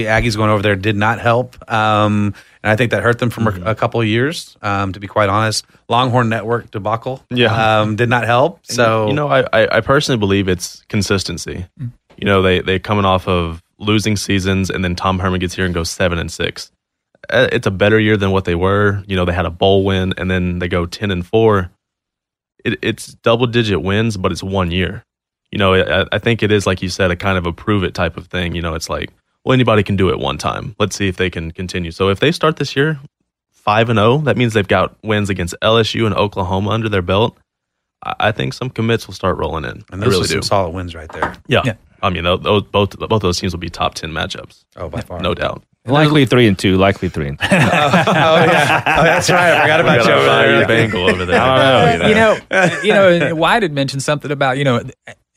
[0.09, 3.47] Aggies going over there did not help, um, and I think that hurt them for
[3.49, 4.57] a, a couple of years.
[4.63, 7.82] Um, to be quite honest, Longhorn Network debacle, Yeah.
[7.82, 8.59] um, did not help.
[8.65, 11.65] So you know, I, I, I personally believe it's consistency.
[12.17, 15.65] You know, they they coming off of losing seasons, and then Tom Herman gets here
[15.65, 16.71] and goes seven and six.
[17.29, 19.03] Uh, It's a better year than what they were.
[19.07, 21.69] You know, they had a bowl win, and then they go ten and four.
[22.63, 25.03] It, it's double digit wins, but it's one year.
[25.51, 27.84] You know, I, I think it is like you said, a kind of a prove
[27.84, 28.55] it type of thing.
[28.55, 29.11] You know, it's like,
[29.43, 30.75] well, anybody can do it one time.
[30.79, 31.91] Let's see if they can continue.
[31.91, 32.99] So if they start this year
[33.51, 37.38] five and zero, that means they've got wins against LSU and Oklahoma under their belt.
[38.03, 39.84] I I think some commits will start rolling in.
[39.91, 40.47] and I those really are some do.
[40.47, 41.36] solid wins right there.
[41.47, 41.61] Yeah.
[41.65, 41.73] Yeah.
[42.02, 44.89] I mean, those, those both both of those teams will be top ten matchups, Oh,
[44.89, 45.64] by far, no doubt.
[45.86, 46.78] Likely three and two.
[46.78, 47.47] Likely three and two.
[47.52, 49.54] oh yeah, oh, that's right.
[49.54, 50.68] I forgot about We you got over a there.
[50.68, 51.41] Bayou Bengal over there.
[51.41, 54.84] I don't know, you know, you know, Wyatt had mentioned something about you know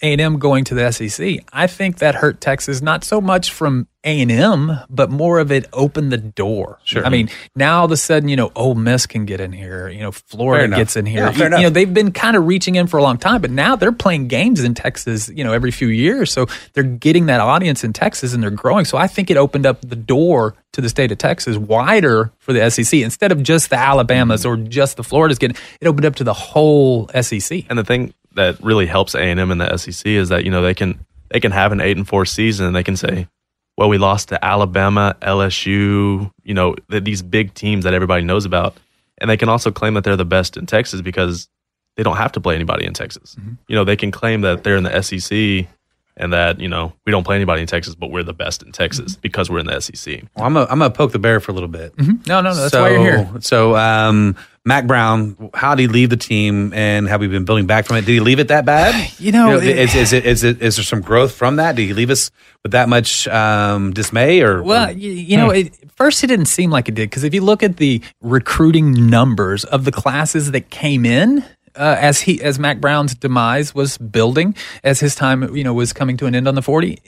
[0.05, 1.39] A and M going to the SEC.
[1.51, 5.51] I think that hurt Texas not so much from A and M, but more of
[5.51, 6.79] it opened the door.
[6.85, 7.07] Sure.
[7.07, 9.89] I mean, now all of a sudden, you know, Ole Miss can get in here.
[9.89, 11.31] You know, Florida gets in here.
[11.31, 13.51] Yeah, you, you know, they've been kind of reaching in for a long time, but
[13.51, 15.31] now they're playing games in Texas.
[15.31, 18.85] You know, every few years, so they're getting that audience in Texas and they're growing.
[18.85, 22.53] So I think it opened up the door to the state of Texas wider for
[22.53, 24.65] the SEC instead of just the Alabamas mm-hmm.
[24.65, 25.57] or just the Floridas getting.
[25.81, 27.65] It opened up to the whole SEC.
[27.71, 30.51] And the thing that really helps A and M in the SEC is that you
[30.51, 33.29] know they can they can have an eight and four season and they can say,
[33.77, 38.45] well, we lost to Alabama, LSU, you know, th- these big teams that everybody knows
[38.45, 38.77] about,
[39.19, 41.49] and they can also claim that they're the best in Texas because
[41.97, 43.35] they don't have to play anybody in Texas.
[43.35, 43.55] Mm-hmm.
[43.69, 45.69] You know, they can claim that they're in the SEC
[46.17, 48.73] and that you know we don't play anybody in Texas, but we're the best in
[48.73, 49.21] Texas mm-hmm.
[49.21, 50.23] because we're in the SEC.
[50.37, 51.97] Well, I'm gonna I'm gonna poke the bear for a little bit.
[51.97, 52.29] Mm-hmm.
[52.29, 52.57] No, no, no.
[52.57, 53.31] That's so, why you're here.
[53.41, 54.37] So, um,
[54.67, 57.97] Mack Brown, how did he leave the team, and have we been building back from
[57.97, 58.07] it?
[58.07, 59.11] Did he leave it that bad?
[59.19, 61.77] You know, it- is, is it is it is there some growth from that?
[61.77, 62.31] Did he leave us
[62.63, 66.47] with that much um, dismay, or Well, or- you, you know, it, first it didn't
[66.47, 70.51] seem like it did because if you look at the recruiting numbers of the classes
[70.53, 71.45] that came in
[71.77, 75.93] uh, as he as Mack Brown's demise was building, as his time you know was
[75.93, 76.99] coming to an end on the forty,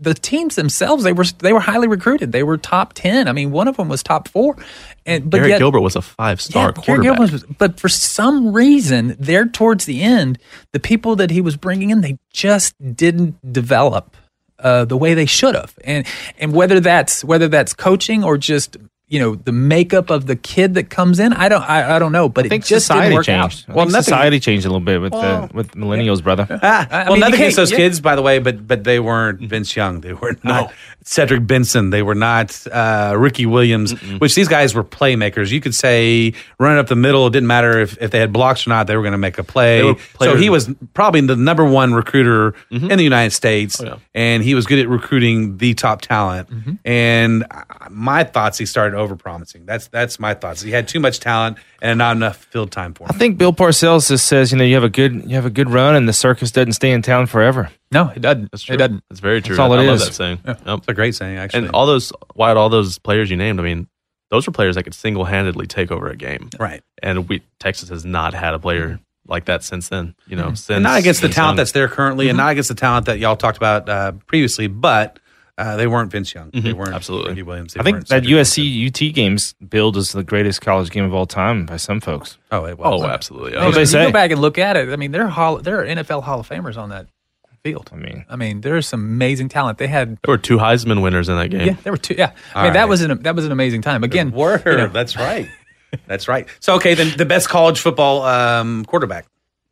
[0.00, 2.32] the teams themselves they were they were highly recruited.
[2.32, 3.28] They were top ten.
[3.28, 4.56] I mean, one of them was top four,
[5.08, 7.02] and but Garrett yet, Gilbert was a five star Garrett quarterback.
[7.18, 10.38] Gilbert was- but for some reason, there towards the end,
[10.72, 14.16] the people that he was bringing in, they just didn't develop
[14.60, 15.74] uh, the way they should have.
[15.84, 16.06] And
[16.38, 18.76] and whether that's whether that's coaching or just
[19.08, 22.12] you know the makeup of the kid that comes in, I don't I, I don't
[22.12, 22.28] know.
[22.28, 23.70] But I think it just society didn't work changed.
[23.70, 23.78] out.
[23.78, 26.46] I think society changed a little bit with the with millennials, brother.
[26.62, 27.78] Ah, I well, mean, nothing you against those yeah.
[27.78, 30.00] kids, by the way, but but they weren't Vince Young.
[30.02, 30.72] They were not
[31.04, 31.90] Cedric Benson.
[31.90, 35.50] They were not uh, Ricky Williams, which these guys were playmakers.
[35.50, 38.66] You could say running up the middle, it didn't matter if, if they had blocks
[38.66, 39.94] or not, they were going to make a play.
[40.18, 43.96] So he was probably the number one recruiter in the United States, Oh, yeah.
[44.14, 46.48] and he was good at recruiting the top talent.
[46.84, 49.64] And uh, my thoughts, he started over promising.
[49.64, 50.60] That's that's my thoughts.
[50.60, 53.10] He had too much talent and not enough field time for him.
[53.14, 55.50] I think Bill Parcells just says, you know, you have a good you have a
[55.50, 57.70] good run, and the circus doesn't stay in town forever.
[57.90, 58.50] No, it doesn't.
[58.50, 58.74] That's true.
[58.74, 59.02] It doesn't.
[59.08, 59.56] That's very true.
[59.56, 60.06] That's all I it love is.
[60.06, 60.40] that saying.
[60.46, 60.60] Yep.
[60.66, 61.66] It's a great saying, actually.
[61.66, 63.88] And all those, Wyatt, all those players you named, I mean,
[64.30, 66.50] those were players that could single handedly take over a game.
[66.58, 66.82] right.
[67.02, 70.14] And we Texas has not had a player like that since then.
[70.26, 71.56] You know, since and not against the talent Young.
[71.56, 75.18] that's there currently, and not against the talent that y'all talked about uh, previously, but
[75.58, 76.50] uh, they weren't Vince Young.
[76.54, 77.30] They weren't Absolutely.
[77.32, 77.74] Ricky Williams.
[77.74, 81.12] They I think that Cedric USC UT games billed as the greatest college game of
[81.12, 82.38] all time by some folks.
[82.50, 83.02] Oh, it was.
[83.02, 83.58] Oh, absolutely.
[83.58, 84.06] What they you say.
[84.06, 84.88] go back and look at it.
[84.90, 87.08] I mean, there are hall, there are NFL Hall of Famers on that
[87.64, 87.90] field.
[87.92, 89.78] I mean, I mean, there's some amazing talent.
[89.78, 91.66] They had There were two Heisman winners in that game.
[91.66, 92.14] yeah, there were two.
[92.16, 94.04] Yeah, I mean All that was an that was an amazing time.
[94.04, 94.62] Again, Word.
[94.64, 95.48] you know, That's right.
[96.06, 96.46] That's right.
[96.60, 99.26] So, okay, then the best college football um, quarterback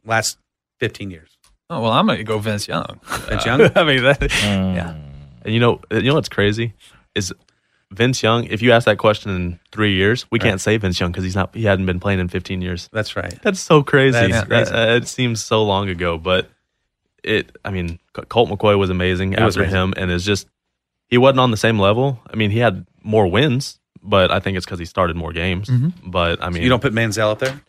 [0.04, 0.38] last
[0.80, 1.36] 15 years.
[1.70, 2.98] oh well, I'm going to go Vince Young.
[3.28, 3.60] Vince Young?
[3.76, 4.96] I mean, that, yeah.
[5.46, 6.74] And you know, you know what's crazy
[7.14, 7.32] is
[7.92, 8.44] Vince Young.
[8.44, 11.36] If you ask that question in three years, we can't say Vince Young because he's
[11.36, 11.54] not.
[11.54, 12.88] He hadn't been playing in 15 years.
[12.92, 13.38] That's right.
[13.42, 14.12] That's so crazy.
[14.12, 14.72] That's That- crazy.
[14.74, 16.50] uh, it seems so long ago, but
[17.22, 17.56] it.
[17.64, 19.78] I mean, Colt McCoy was amazing was after amazing.
[19.78, 20.48] him, and it's just
[21.08, 22.20] he wasn't on the same level.
[22.30, 25.70] I mean, he had more wins, but I think it's because he started more games.
[26.04, 27.60] But I mean, You don't put Manziel up there?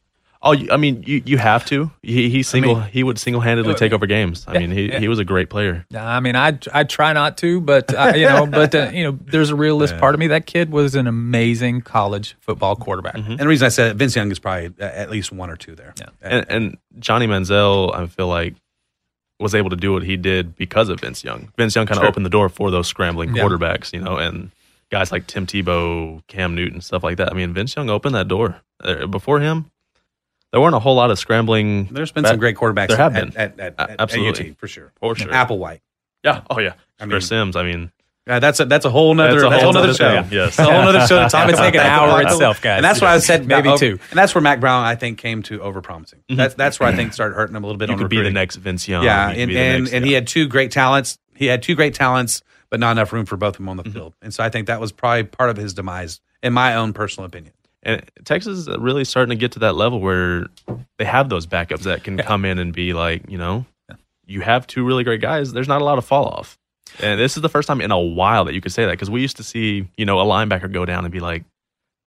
[0.42, 1.90] Oh, I mean, you, you have to.
[2.04, 4.46] He, he single he would single handedly take over games.
[4.48, 5.00] I mean, he, yeah.
[5.00, 5.86] he was a great player.
[5.90, 9.04] Nah, I mean, I I try not to, but I, you know, but uh, you
[9.04, 10.28] know, there's a realist part of me.
[10.28, 13.16] That kid was an amazing college football quarterback.
[13.16, 15.56] And the reason I said it, Vince Young is probably uh, at least one or
[15.56, 15.94] two there.
[16.00, 16.10] Yeah.
[16.22, 18.56] And, and Johnny Manziel, I feel like,
[19.40, 21.52] was able to do what he did because of Vince Young.
[21.58, 22.10] Vince Young kind of Sure.
[22.10, 23.44] opened the door for those scrambling Yeah.
[23.44, 24.52] quarterbacks, you know, and
[24.92, 27.32] guys like Tim Tebow, Cam Newton, stuff like that.
[27.32, 28.62] I mean, Vince Young opened that door.
[28.84, 29.72] Uh, Before him,
[30.52, 31.86] there weren't a whole lot of scrambling.
[31.92, 33.38] There's been back- some great quarterbacks There have at, been.
[33.38, 34.46] at, at, A- at, absolutely.
[34.46, 34.92] at UT, for sure.
[35.00, 35.28] For sure.
[35.32, 35.82] Applewhite.
[36.24, 36.42] Yeah.
[36.50, 36.74] Oh, yeah.
[37.00, 37.56] I Chris mean- Sims.
[37.56, 37.92] I mean,
[38.26, 40.24] Yeah, that's a that's a whole nother That's a that's whole whole nother nother show.
[40.24, 40.60] thing, yes.
[40.60, 42.78] A whole nother show to talk It would take an hour itself, guys.
[42.78, 44.00] And that's why I said Maybe oh, two.
[44.10, 46.16] And that's where Mack Brown I think came to overpromising.
[46.30, 47.88] That's that's where I think started hurting him a little bit.
[47.90, 49.04] you on could be the next Vince Young.
[49.04, 51.18] Yeah, and and, next- and he had two great talents.
[51.36, 53.84] He had two great talents, but not enough room for both of them on the
[53.84, 53.94] Mm-hmm.
[53.94, 54.14] field.
[54.22, 57.26] And so I think that was probably part of his demise, in my own personal
[57.28, 57.54] opinion.
[57.84, 60.48] And Texas is really starting to get to that level where
[60.98, 63.66] they have those backups that can come in and be like, you know,
[64.26, 65.54] you have two really great guys.
[65.54, 66.58] There's not a lot of fall off.
[67.00, 69.10] And this is the first time in a while that you could say that because
[69.10, 71.44] we used to see, you know, a linebacker go down and be like,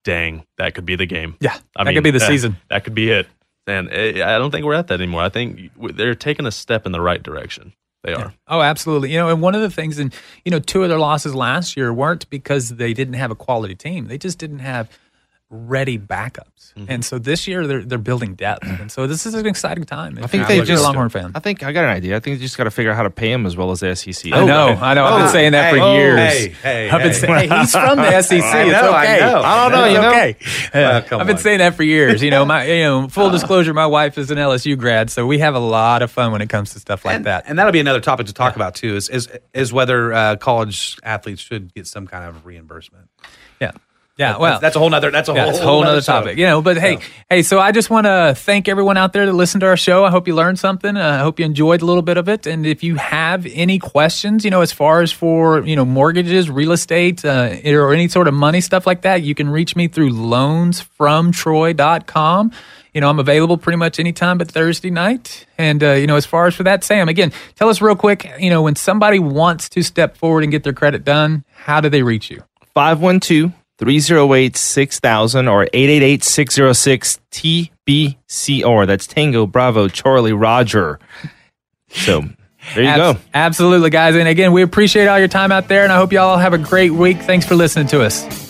[0.04, 1.36] dang, that could be the game.
[1.40, 2.56] Yeah, I that could be the that- season.
[2.68, 3.26] That could be it.
[3.66, 5.22] And eh, I don't think we're at that anymore.
[5.22, 7.72] I think they're taking a step in the right direction.
[8.02, 8.32] They are.
[8.48, 9.12] Oh, absolutely.
[9.12, 10.14] You know, and one of the things, and
[10.44, 13.74] you know, two of their losses last year weren't because they didn't have a quality
[13.74, 14.88] team; they just didn't have
[15.50, 16.46] ready backups.
[16.88, 20.18] And so this year they're they're building depth, and so this is an exciting time.
[20.22, 20.82] I think they you're a just.
[20.82, 21.32] Longhorn fan.
[21.34, 22.16] I think I got an idea.
[22.16, 23.80] I think they just got to figure out how to pay him as well as
[23.80, 24.32] the SEC.
[24.32, 25.04] I know, I know.
[25.04, 26.18] I've been saying that for hey, years.
[26.18, 27.12] hey, hey, I've been hey.
[27.12, 28.40] saying hey, he's from the SEC.
[28.40, 29.20] I it's know, I okay.
[29.20, 29.42] know.
[29.42, 30.08] I don't know, It's you know?
[30.08, 31.08] okay.
[31.08, 31.42] Come I've been on.
[31.42, 32.22] saying that for years.
[32.22, 35.40] You know, my you know, full disclosure, my wife is an LSU grad, so we
[35.40, 37.44] have a lot of fun when it comes to stuff like and, that.
[37.46, 38.96] And that'll be another topic to talk about too.
[38.96, 43.10] Is is is whether uh, college athletes should get some kind of reimbursement.
[43.60, 43.72] yeah,
[44.18, 44.32] yeah.
[44.32, 45.10] Well, Well, that's, that's a whole nother.
[45.10, 46.12] That's a Yeah, whole, it's whole other show.
[46.20, 46.60] topic, you know.
[46.62, 46.98] But hey,
[47.30, 50.04] hey, so I just want to thank everyone out there that listened to our show.
[50.04, 50.96] I hope you learned something.
[50.96, 52.46] Uh, I hope you enjoyed a little bit of it.
[52.46, 56.50] And if you have any questions, you know, as far as for you know mortgages,
[56.50, 59.88] real estate, uh, or any sort of money stuff like that, you can reach me
[59.88, 62.52] through loansfromtroy.com.
[62.94, 65.46] you know, I'm available pretty much anytime but Thursday night.
[65.58, 68.28] And, uh, you know, as far as for that, Sam, again, tell us real quick,
[68.38, 71.88] you know, when somebody wants to step forward and get their credit done, how do
[71.88, 72.42] they reach you?
[72.74, 78.86] 512 308 6000 or 888 606 TBCR.
[78.86, 81.00] That's Tango, Bravo, Charlie, Roger.
[81.88, 82.24] So
[82.74, 83.16] there you go.
[83.32, 84.14] Absolutely, guys.
[84.16, 86.52] And again, we appreciate all your time out there, and I hope you all have
[86.52, 87.18] a great week.
[87.22, 88.49] Thanks for listening to us.